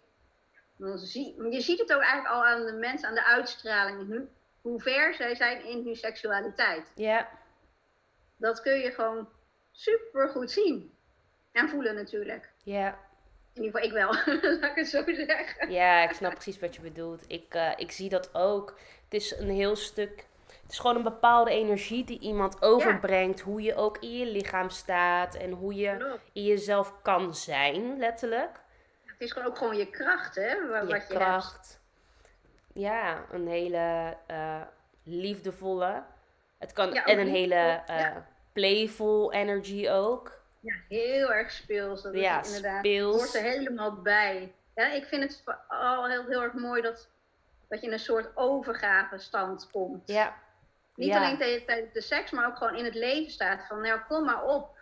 [1.51, 4.29] je ziet het ook eigenlijk al aan de mensen, aan de uitstraling,
[4.61, 6.93] hoe ver zij zijn in hun seksualiteit.
[6.95, 7.29] Ja.
[8.37, 9.29] Dat kun je gewoon
[9.71, 10.93] super goed zien.
[11.53, 12.51] En voelen natuurlijk.
[12.63, 12.99] Ja.
[13.53, 14.13] In ieder geval ik wel,
[14.61, 15.71] laat ik het zo zeggen.
[15.71, 17.25] Ja, ik snap precies wat je bedoelt.
[17.27, 18.79] Ik, uh, ik zie dat ook.
[19.05, 20.27] Het is een heel stuk...
[20.63, 23.41] Het is gewoon een bepaalde energie die iemand overbrengt.
[23.41, 25.35] Hoe je ook in je lichaam staat.
[25.35, 28.61] En hoe je in jezelf kan zijn, letterlijk.
[29.19, 30.69] Het is gewoon ook gewoon je kracht, hè?
[30.69, 31.53] Wat je, kracht.
[31.53, 31.81] Hebt.
[32.73, 34.63] Ja, een hele uh,
[35.03, 36.03] liefdevolle.
[36.59, 37.83] Het kan, en een hele...
[37.91, 38.17] Uh,
[38.59, 40.41] playful energy ook.
[40.61, 42.03] Ja, heel erg speels.
[42.03, 42.79] Dat ja, is inderdaad.
[42.79, 43.17] Speels.
[43.17, 44.53] hoort er helemaal bij.
[44.75, 47.09] Ja, ik vind het al heel, heel erg mooi dat,
[47.69, 50.09] dat je in een soort overgave stand komt.
[50.09, 50.37] Ja.
[50.95, 53.67] Niet alleen tijdens de seks, maar ook gewoon in het leven staat.
[53.67, 54.78] Van nou, kom maar op.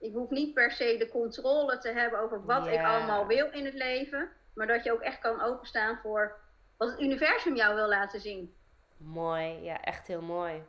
[0.00, 3.64] Ik hoef niet per se de controle te hebben over wat ik allemaal wil in
[3.64, 4.28] het leven.
[4.54, 6.36] Maar dat je ook echt kan openstaan voor
[6.76, 8.54] wat het universum jou wil laten zien.
[8.96, 10.62] Mooi, ja, echt heel mooi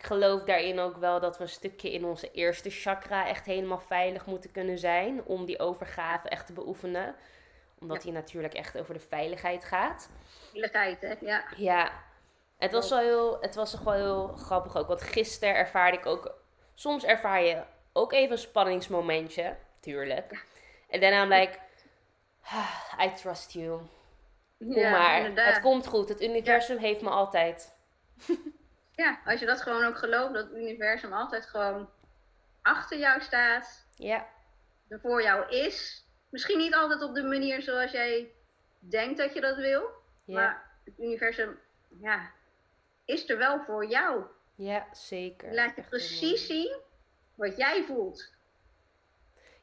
[0.00, 3.80] ik geloof daarin ook wel dat we een stukje in onze eerste chakra echt helemaal
[3.80, 5.24] veilig moeten kunnen zijn.
[5.24, 7.14] Om die overgave echt te beoefenen.
[7.80, 10.10] Omdat die natuurlijk echt over de veiligheid gaat.
[10.50, 11.14] Veiligheid, hè?
[11.20, 11.44] Ja.
[11.56, 11.92] Ja.
[12.58, 14.86] Het was, wel heel, het was gewoon heel grappig ook.
[14.86, 16.34] Want gisteren ervaarde ik ook...
[16.74, 17.62] Soms ervaar je
[17.92, 19.56] ook even een spanningsmomentje.
[19.80, 20.46] Tuurlijk.
[20.88, 21.60] En daarna ben ik...
[22.42, 23.80] Ah, I trust you.
[24.58, 25.18] Kom ja, maar.
[25.18, 25.54] Inderdaad.
[25.54, 26.08] Het komt goed.
[26.08, 27.74] Het universum heeft me altijd.
[28.92, 31.90] Ja, als je dat gewoon ook gelooft, dat het universum altijd gewoon
[32.62, 33.86] achter jou staat.
[33.94, 34.26] Ja.
[34.88, 36.04] Er voor jou is.
[36.28, 38.32] Misschien niet altijd op de manier zoals jij
[38.78, 39.82] denkt dat je dat wil.
[40.24, 40.34] Ja.
[40.34, 41.58] Maar het universum,
[42.00, 42.30] ja,
[43.04, 44.24] is er wel voor jou.
[44.54, 45.54] Ja, zeker.
[45.54, 46.80] Laat je precies zien
[47.40, 48.32] wat jij voelt.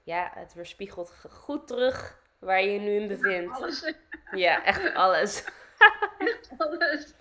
[0.04, 3.58] Ja, het weerspiegelt goed terug waar je je nu in bevindt.
[3.58, 3.94] Ja, alles.
[4.32, 5.44] Ja, echt alles.
[6.18, 7.14] echt alles.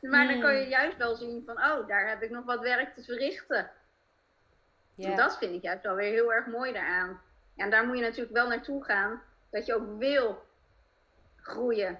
[0.00, 0.70] Maar dan kan je hmm.
[0.70, 3.70] juist wel zien van, oh, daar heb ik nog wat werk te verrichten.
[4.96, 7.20] En dat vind ik juist wel weer heel erg mooi daaraan.
[7.56, 10.42] En daar moet je natuurlijk wel naartoe gaan, dat je ook wil
[11.36, 11.98] groeien.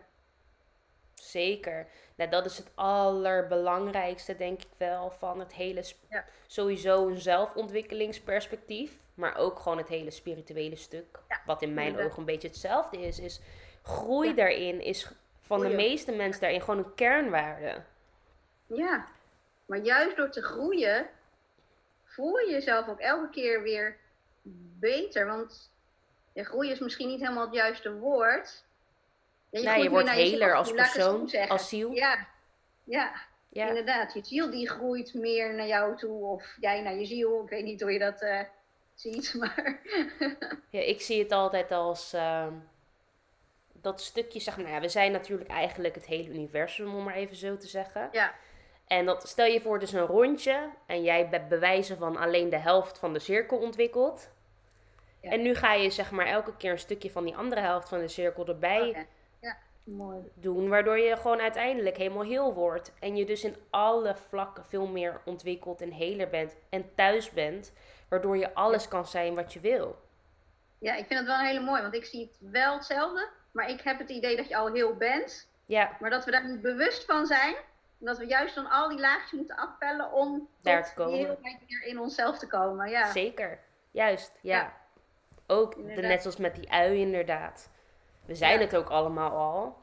[1.21, 1.87] Zeker.
[2.14, 5.85] Nou, dat is het allerbelangrijkste, denk ik wel, van het hele...
[6.09, 6.25] Ja.
[6.47, 11.18] Sowieso een zelfontwikkelingsperspectief, maar ook gewoon het hele spirituele stuk.
[11.29, 12.11] Ja, wat in mijn inderdaad.
[12.11, 13.18] ogen een beetje hetzelfde is.
[13.18, 13.41] Is
[13.83, 14.35] groei Ja.
[14.35, 17.83] daarin is van de meeste mensen daarin gewoon een kernwaarde.
[18.66, 19.07] Ja,
[19.66, 21.09] maar juist door te groeien
[22.05, 23.97] voel je jezelf ook elke keer weer
[24.79, 25.27] beter.
[25.27, 25.71] Want
[26.33, 28.64] ja, groeien is misschien niet helemaal het juiste woord.
[29.51, 31.92] Ja, Nou, groeit je wordt naar heler als persoon, als ziel.
[31.92, 32.26] Ja,
[32.84, 33.12] ja,
[33.48, 34.14] Ja, inderdaad.
[34.14, 37.42] Je ziel die groeit meer naar jou toe of jij naar je ziel.
[37.42, 38.40] Ik weet niet hoe je dat eh,
[38.94, 39.80] ziet, maar
[40.70, 42.53] Ja, ik zie het altijd als ehm,
[43.72, 47.14] dat stukje, zeg maar, nou ja, we zijn natuurlijk eigenlijk het hele universum, om maar
[47.14, 48.09] even zo te zeggen.
[48.12, 48.34] ja,
[48.86, 52.51] En dat, stel je voor, het is een rondje en jij hebt bewijzen van alleen
[52.51, 54.30] de helft van de cirkel ontwikkeld.
[55.20, 55.30] Ja.
[55.30, 57.98] En nu ga je zeg maar elke keer een stukje van die andere helft van
[57.98, 59.07] de cirkel erbij Oké.
[59.85, 60.31] Mooi.
[60.35, 62.93] doen, waardoor je gewoon uiteindelijk helemaal heel wordt.
[63.01, 67.72] En je dus in alle vlakken veel meer ontwikkeld en heler bent en thuis bent,
[68.09, 69.97] waardoor je alles kan zijn wat je wil.
[70.78, 73.28] Ja, ik vind het wel een hele mooi, want ik zie het wel hetzelfde.
[73.51, 75.49] Maar ik heb het idee dat je al heel bent.
[75.66, 77.55] Ja, Maar dat we daar niet bewust van zijn.
[78.01, 81.39] En dat we juist dan al die laagjes moeten afpellen om Daar te komen.
[81.66, 82.91] weer in onszelf te komen.
[82.91, 83.59] Ja, Zeker.
[83.91, 84.57] Juist, ja.
[84.57, 84.72] Ja.
[85.47, 87.70] Ook de, net zoals met die ui inderdaad.
[88.31, 88.64] We zijn Ja.
[88.64, 89.76] het ook allemaal al.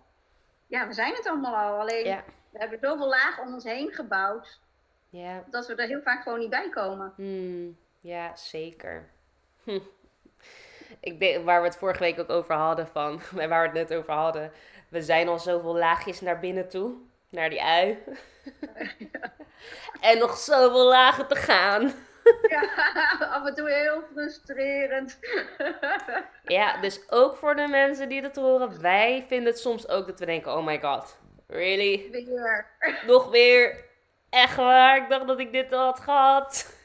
[0.67, 1.79] ja we zijn het allemaal al.
[1.79, 2.23] Alleen Ja.
[2.49, 4.59] we hebben zoveel lagen om ons heen gebouwd.
[5.09, 7.13] Ja, Dat we er heel vaak gewoon niet bij komen.
[7.15, 9.09] hmm, ja zeker.
[9.63, 9.79] Hm.
[10.99, 13.89] Ik denk, waar we het vorige week ook over hadden van, en waar we het
[13.89, 14.51] net over hadden.
[14.89, 16.93] We zijn al zoveel laagjes naar binnen toe.
[17.29, 18.03] Naar die ui.
[20.01, 21.93] en nog zoveel lagen te gaan.
[22.49, 22.69] Ja,
[23.19, 25.19] af en toe heel frustrerend.
[26.43, 28.81] Ja, dus ook voor de mensen die het horen.
[28.81, 31.17] Wij vinden het soms ook dat we denken, oh my god.
[31.47, 32.07] Really?
[32.11, 32.65] Weer.
[33.07, 33.85] Nog weer?
[34.29, 34.97] Echt waar?
[34.97, 36.75] Ik dacht dat ik dit al had gehad.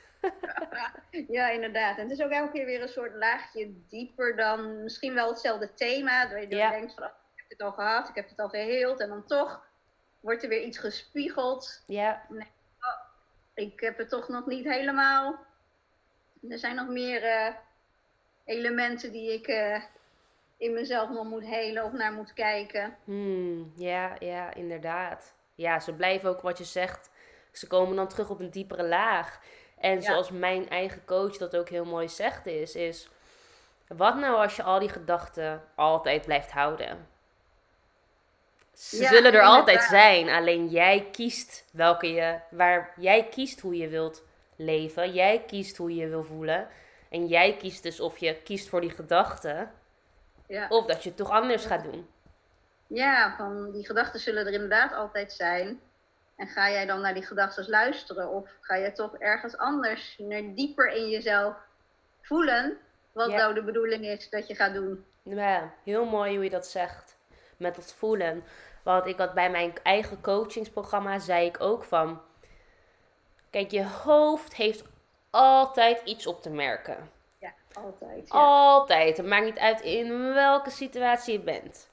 [1.28, 1.97] Ja, inderdaad.
[1.97, 5.74] En het is ook elke keer weer een soort laagje dieper dan misschien wel hetzelfde
[5.74, 6.26] thema.
[6.26, 6.70] Dat je Ja.
[6.70, 9.01] denkt van, oh, ik heb het al gehad, ik heb het al geheeld.
[9.01, 9.64] En dan toch
[10.20, 11.82] wordt er weer iets gespiegeld.
[11.86, 12.22] Ja,
[13.63, 15.35] Ik heb het toch nog niet helemaal.
[16.49, 17.55] Er zijn nog meer eh,
[18.45, 19.83] elementen die ik eh,
[20.57, 22.97] in mezelf nog moet helen of naar moet kijken.
[23.05, 25.35] hmm, ja, ja, inderdaad.
[25.55, 27.11] Ja, ze blijven ook wat je zegt.
[27.53, 29.41] Ze komen dan terug op een diepere laag.
[29.79, 30.01] En Ja.
[30.01, 33.11] zoals mijn eigen coach dat ook heel mooi zegt is, is...
[33.89, 37.09] Wat nou als je al die gedachten altijd blijft houden?
[38.75, 39.57] Ze Ja, zullen er inderdaad.
[39.59, 44.23] altijd zijn, alleen jij kiest welke je, waar jij kiest hoe je wilt
[44.57, 45.12] leven.
[45.12, 46.68] Jij kiest hoe je je wil voelen.
[47.11, 49.73] En jij kiest dus of je kiest voor die gedachten
[50.47, 50.66] Ja.
[50.68, 52.09] of dat je het toch anders gaat doen.
[52.87, 55.81] Ja, van die gedachten zullen er inderdaad altijd zijn.
[56.37, 58.29] En ga jij dan naar die gedachten luisteren?
[58.29, 61.55] Of ga je toch ergens anders, naar dieper in jezelf
[62.23, 62.79] voelen
[63.12, 63.37] wat Ja.
[63.37, 65.05] nou de bedoeling is dat je gaat doen?
[65.23, 67.12] Ja, heel mooi hoe je dat zegt.
[67.63, 68.45] Met dat voelen.
[68.83, 72.21] Want ik had bij mijn eigen coachingsprogramma, zei ik ook van...
[73.51, 74.85] Kijk, je hoofd heeft
[75.31, 77.11] altijd iets op te merken.
[77.39, 78.29] Ja, altijd.
[78.29, 78.39] Ja.
[78.39, 79.17] Altijd.
[79.17, 81.89] Het maakt niet uit in welke situatie je bent.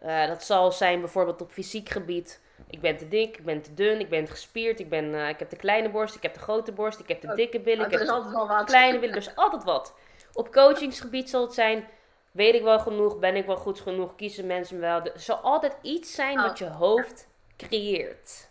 [0.00, 2.40] Eh, dat zal zijn bijvoorbeeld op fysiek gebied.
[2.66, 5.38] Ik ben te dik, ik ben te dun, ik ben gespierd, ik, ben, eh, ik
[5.38, 7.86] heb de kleine borst, ik heb de grote borst, ik heb de Oh, dikke billen,
[7.86, 8.64] ik er heb de altijd wel wat.
[8.64, 9.14] kleine billen.
[9.14, 9.94] Er is altijd wat.
[10.32, 11.88] Op coachingsgebied zal het zijn,
[12.30, 15.02] weet ik wel genoeg, ben ik wel goed genoeg, kiezen mensen me wel.
[15.02, 16.46] Er zal altijd iets zijn Oh.
[16.46, 18.48] wat je hoofd creëert.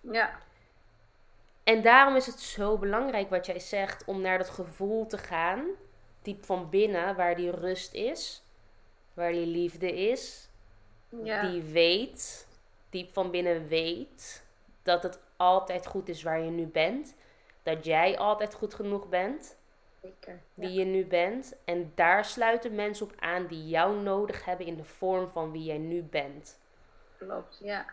[0.00, 0.38] Ja,
[1.64, 5.64] En daarom is het zo belangrijk wat jij zegt om naar dat gevoel te gaan,
[6.22, 8.42] diep van binnen, waar die rust is,
[9.14, 10.48] waar die liefde is,
[11.22, 11.50] ja.
[11.50, 12.46] die weet,
[12.90, 14.44] diep van binnen weet
[14.82, 17.14] dat het altijd goed is waar je nu bent,
[17.62, 19.56] dat jij altijd goed genoeg bent,
[20.04, 20.38] zeker.
[20.54, 24.66] wie Ja, je nu bent, en daar sluiten mensen op aan die jou nodig hebben
[24.66, 26.58] in de vorm van wie jij nu bent.
[27.18, 27.58] klopt.
[27.62, 27.84] Ja,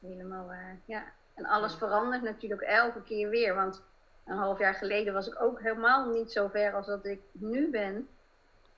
[0.00, 0.76] helemaal waar.
[0.84, 1.04] Ja.
[1.34, 3.54] En alles verandert natuurlijk elke keer weer.
[3.54, 3.82] Want
[4.24, 7.70] een half jaar geleden was ik ook helemaal niet zo ver als dat ik nu
[7.70, 8.08] ben.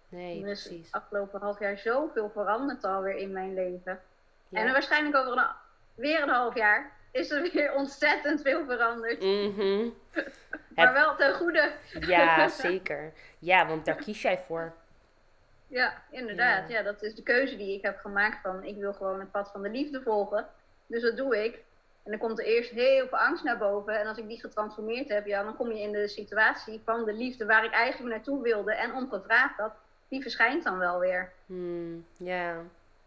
[0.09, 0.93] Nee, is precies.
[0.93, 4.01] afgelopen half jaar zoveel veranderd alweer in mijn leven.
[4.53, 4.73] En Ja.
[4.73, 5.47] waarschijnlijk over een,
[5.95, 9.21] weer een half jaar is er weer ontzettend veel veranderd.
[9.23, 9.89] Mhm.
[10.75, 11.73] Maar wel ten goede.
[12.01, 13.13] Ja, zeker.
[13.39, 14.73] Ja, want daar kies jij voor.
[15.67, 16.69] Ja, inderdaad.
[16.69, 16.77] Ja.
[16.77, 16.83] Ja.
[16.83, 19.63] dat is de keuze die ik heb gemaakt van ik wil gewoon het pad van
[19.63, 20.47] de liefde volgen.
[20.87, 21.55] Dus dat doe ik.
[22.03, 24.01] En dan komt er eerst heel veel angst naar boven.
[24.01, 27.13] En als ik die getransformeerd heb, ja, dan kom je in de situatie van de
[27.13, 29.73] liefde waar ik eigenlijk naartoe wilde en om gevraagd had.
[30.09, 31.33] Die verschijnt dan wel weer.
[31.47, 32.57] Hmm, ja.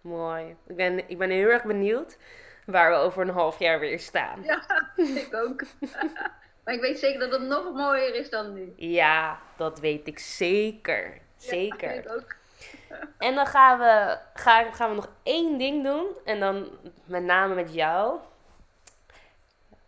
[0.02, 0.56] mooi.
[0.68, 2.18] Ik ben, ik ben heel erg benieuwd
[2.66, 4.44] waar we over een half jaar weer staan.
[4.44, 4.62] Ja,
[5.26, 5.62] ik ook.
[6.70, 8.74] maar ik weet zeker dat het nog mooier is dan nu.
[8.76, 11.18] Ja, dat weet ik zeker.
[11.38, 11.94] Zeker.
[11.94, 12.36] Ja, ik ook.
[13.18, 16.08] En dan gaan we, gaan, gaan we nog één ding doen.
[16.26, 16.70] En dan
[17.06, 18.20] met name met jou.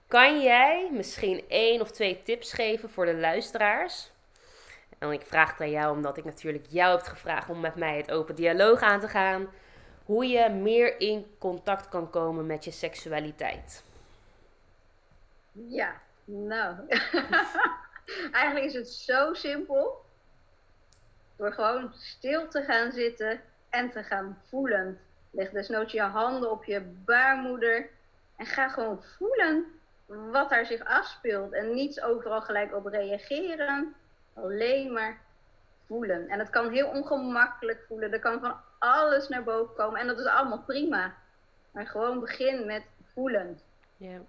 [0.08, 4.12] Kan jij misschien één of twee tips geven voor de luisteraars?
[5.00, 7.98] En ik vraag het aan jou omdat ik natuurlijk jou heb gevraagd om met mij
[7.98, 9.50] het open dialoog aan te gaan.
[10.06, 13.84] Hoe je meer in contact kan komen met je seksualiteit.
[15.52, 16.02] Ja,
[16.32, 16.76] nou.
[18.32, 20.06] Eigenlijk is het zo simpel.
[21.36, 25.00] Door gewoon stil te gaan zitten en te gaan voelen.
[25.32, 27.90] Leg desnoods je handen op je baarmoeder
[28.36, 29.66] en ga gewoon voelen
[30.32, 31.54] wat daar zich afspeelt.
[31.54, 33.96] En niet overal gelijk op reageren,
[34.34, 35.22] alleen maar
[35.88, 36.28] voelen.
[36.28, 40.20] En het kan heel ongemakkelijk voelen, er kan van alles naar boven komen en dat
[40.20, 41.14] is allemaal prima.
[41.72, 43.60] Maar gewoon begin met voelen.
[43.98, 44.20] Ja,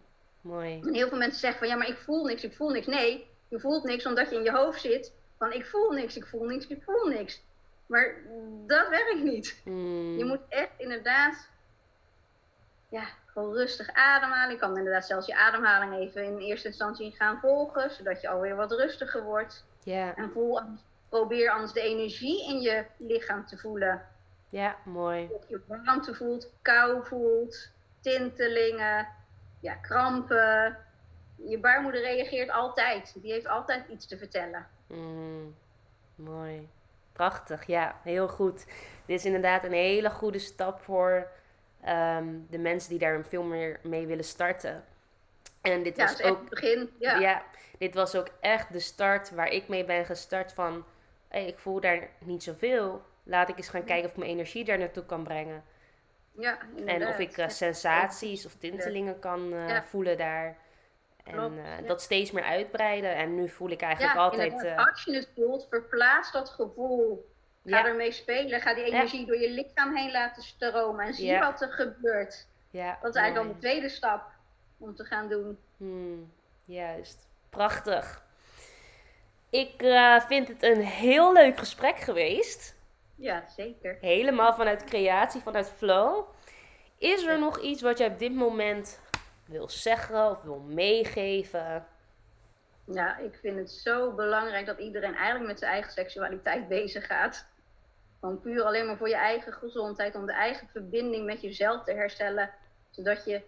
[0.43, 0.81] mooi.
[0.85, 2.87] En heel veel mensen zeggen van ja, maar ik voel niks, ik voel niks.
[2.87, 6.27] Nee, je voelt niks omdat je in je hoofd zit van ik voel niks, ik
[6.27, 7.43] voel niks, ik voel niks.
[7.87, 8.15] Maar
[8.67, 9.61] dat werkt niet.
[9.65, 11.49] Mm, Je moet echt inderdaad
[12.89, 14.53] ja, gewoon rustig ademhalen.
[14.55, 18.57] Je kan inderdaad zelfs je ademhaling even in eerste instantie gaan volgen, zodat je alweer
[18.57, 19.65] wat rustiger wordt.
[19.83, 20.61] ja, En voel,
[21.09, 24.03] probeer anders de energie in je lichaam te voelen.
[24.49, 25.29] ja, mooi.
[25.33, 27.71] Of je warmte voelt, kou voelt,
[28.01, 29.09] tintelingen,
[29.63, 30.77] ja, krampen.
[31.37, 33.15] Je baarmoeder reageert altijd.
[33.23, 34.67] Die heeft altijd iets te vertellen.
[34.87, 35.55] Mm,
[36.15, 36.69] mooi.
[37.13, 38.65] Prachtig, ja, heel goed.
[39.07, 41.29] Dit is inderdaad een hele goede stap voor
[41.81, 44.85] ehm, de mensen die daar veel meer mee willen starten.
[45.61, 46.91] En dit Ja, was ook, het begin.
[46.99, 47.19] ja.
[47.19, 47.43] Ja,
[47.79, 50.85] dit was ook echt de start waar ik mee ben gestart van,
[51.29, 53.03] hey, ik voel daar niet zoveel.
[53.23, 55.65] Laat ik eens gaan kijken of ik mijn energie daar naartoe kan brengen.
[56.39, 60.57] Ja En of ik eh, sensaties of tintelingen kan eh, voelen daar.
[61.25, 61.87] En Klopt, eh, ja.
[61.87, 63.15] dat steeds meer uitbreiden.
[63.17, 64.63] En nu voel ik eigenlijk ja, altijd.
[64.65, 67.31] eh, Als je het voelt, verplaats dat gevoel.
[67.65, 68.61] Ga ja, ermee spelen.
[68.61, 71.07] Ga die energie door je lichaam heen laten stromen.
[71.07, 72.47] En zie wat er gebeurt.
[72.71, 74.23] ja, Dat is eigenlijk dan de tweede stap
[74.79, 75.59] om te gaan doen.
[75.77, 76.33] Hmm,
[76.65, 77.29] juist.
[77.51, 78.23] Prachtig.
[79.51, 79.73] Ik
[80.29, 82.75] vind het een heel leuk gesprek geweest.
[83.23, 83.97] Ja, zeker.
[84.01, 86.25] Helemaal vanuit creatie, vanuit flow.
[86.99, 89.01] Is er nog iets wat jij op dit moment
[89.47, 91.87] wil zeggen of wil meegeven?
[92.85, 97.47] Ja, ik vind het zo belangrijk dat iedereen eigenlijk met zijn eigen seksualiteit bezig gaat.
[98.21, 101.93] Gewoon puur alleen maar voor je eigen gezondheid, om de eigen verbinding met jezelf te
[101.93, 102.51] herstellen.
[102.91, 103.43] Zodat je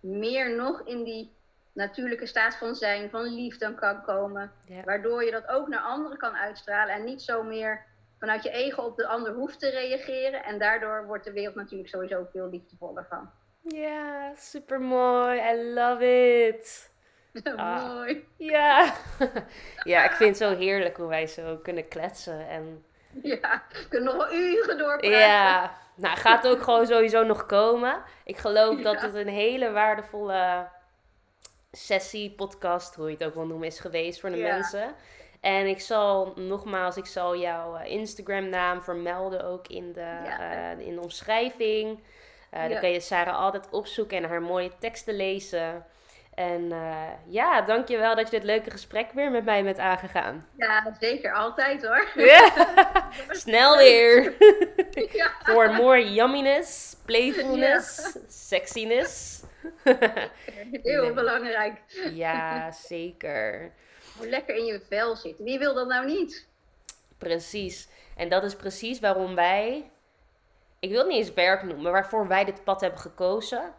[0.00, 1.32] meer nog in die
[1.72, 4.52] natuurlijke staat van zijn, van liefde kan komen.
[4.66, 4.82] Ja.
[4.82, 7.86] Waardoor je dat ook naar anderen kan uitstralen en niet zo meer
[8.18, 10.44] vanuit je ego op de ander hoeft te reageren.
[10.44, 13.30] En daardoor wordt de wereld natuurlijk sowieso veel liefdevoller van.
[13.62, 15.40] Ja, super mooi.
[15.40, 16.04] I love
[16.48, 16.90] it.
[17.56, 17.86] Ah.
[17.94, 18.28] Mooi.
[18.36, 18.92] Ja.
[19.84, 22.48] ja, ik vind het zo heerlijk hoe wij zo kunnen kletsen.
[22.48, 22.84] En
[23.22, 25.10] Ja, we kunnen nog wel uren doorpraten.
[25.18, 28.02] ja, nou gaat ook gewoon sowieso nog komen.
[28.24, 30.68] Ik geloof dat het een hele waardevolle
[31.72, 34.52] sessie, podcast, hoe je het ook wil noemen, is geweest voor de Ja.
[34.54, 34.94] mensen.
[35.40, 40.40] En ik zal nogmaals, ik zal jouw eh, Instagram naam vermelden ook in de, Ja.
[40.76, 42.02] eh, in de omschrijving.
[42.50, 45.84] Eh, Dan kan je Sarah altijd opzoeken en haar mooie teksten lezen.
[46.34, 50.46] En eh, ja, dankjewel dat je dit leuke gesprek weer met mij bent aangegaan.
[50.56, 51.32] Ja, zeker.
[51.34, 52.06] Altijd hoor.
[52.24, 52.50] Ja.
[53.30, 54.32] Snel weer.
[55.12, 55.30] Ja.
[55.42, 59.42] Voor more yumminess, playfulness, sexiness.
[60.82, 61.80] Heel belangrijk.
[62.12, 63.72] ja, zeker.
[64.20, 65.44] Lekker in je vel zitten.
[65.44, 66.46] Wie wil dat nou niet?
[67.18, 67.88] Precies.
[68.16, 69.90] En dat is precies waarom wij,
[70.78, 73.72] ik wil het niet eens werk noemen, waarvoor wij dit pad hebben gekozen.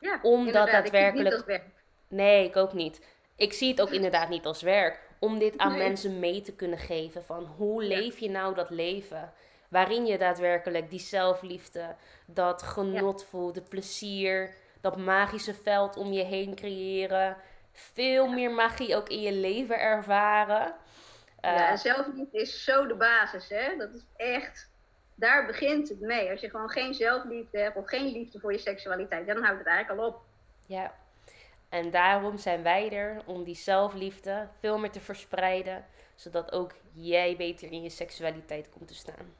[0.00, 0.66] Ja, Omdat.
[0.66, 1.64] Ik het daadwerkelijk- niet als werk.
[2.08, 3.00] Nee, ik ook niet.
[3.36, 5.00] Ik zie het ook inderdaad niet als werk.
[5.18, 5.88] Om dit aan Nee.
[5.88, 7.24] mensen mee te kunnen geven.
[7.24, 9.32] Van hoe leef je nou dat leven?
[9.68, 11.94] Waarin je daadwerkelijk die zelfliefde,
[12.26, 17.36] dat genot voelt, de plezier, dat magische veld om je heen creëren.
[17.92, 20.74] Veel meer magie ook in je leven ervaren.
[21.40, 23.76] Eh, ja, en zelfliefde is zo de basis, hè?
[23.76, 24.68] Dat is echt.
[25.14, 26.30] Daar begint het mee.
[26.30, 29.66] Als je gewoon geen zelfliefde hebt of geen liefde voor je seksualiteit, dan houdt het
[29.66, 30.20] eigenlijk al op.
[30.66, 30.94] Ja,
[31.70, 37.36] en daarom zijn wij er om die zelfliefde veel meer te verspreiden, zodat ook jij
[37.36, 39.34] beter in je seksualiteit komt te staan.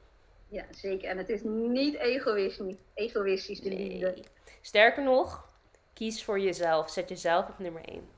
[0.47, 1.09] Ja, zeker.
[1.09, 4.23] En het is niet egoïstisch, egoïstisch de liefde.
[4.61, 5.49] Sterker nog,
[5.93, 6.89] kies voor jezelf.
[6.89, 8.09] Zet jezelf op nummer 1.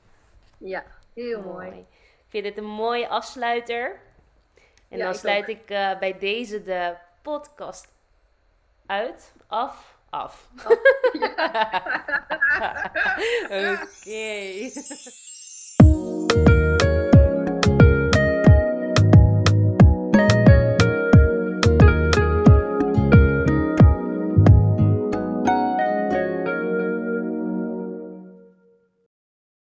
[0.64, 0.84] Ja,
[1.14, 1.68] heel mooi.
[1.78, 4.00] Ik vind dit een mooie afsluiter.
[4.88, 5.48] En Ja, dan ik sluit ook.
[5.48, 7.88] ik eh, bij deze de podcast
[8.86, 9.96] uit, af.
[10.10, 10.48] af.
[13.44, 14.70] Oké,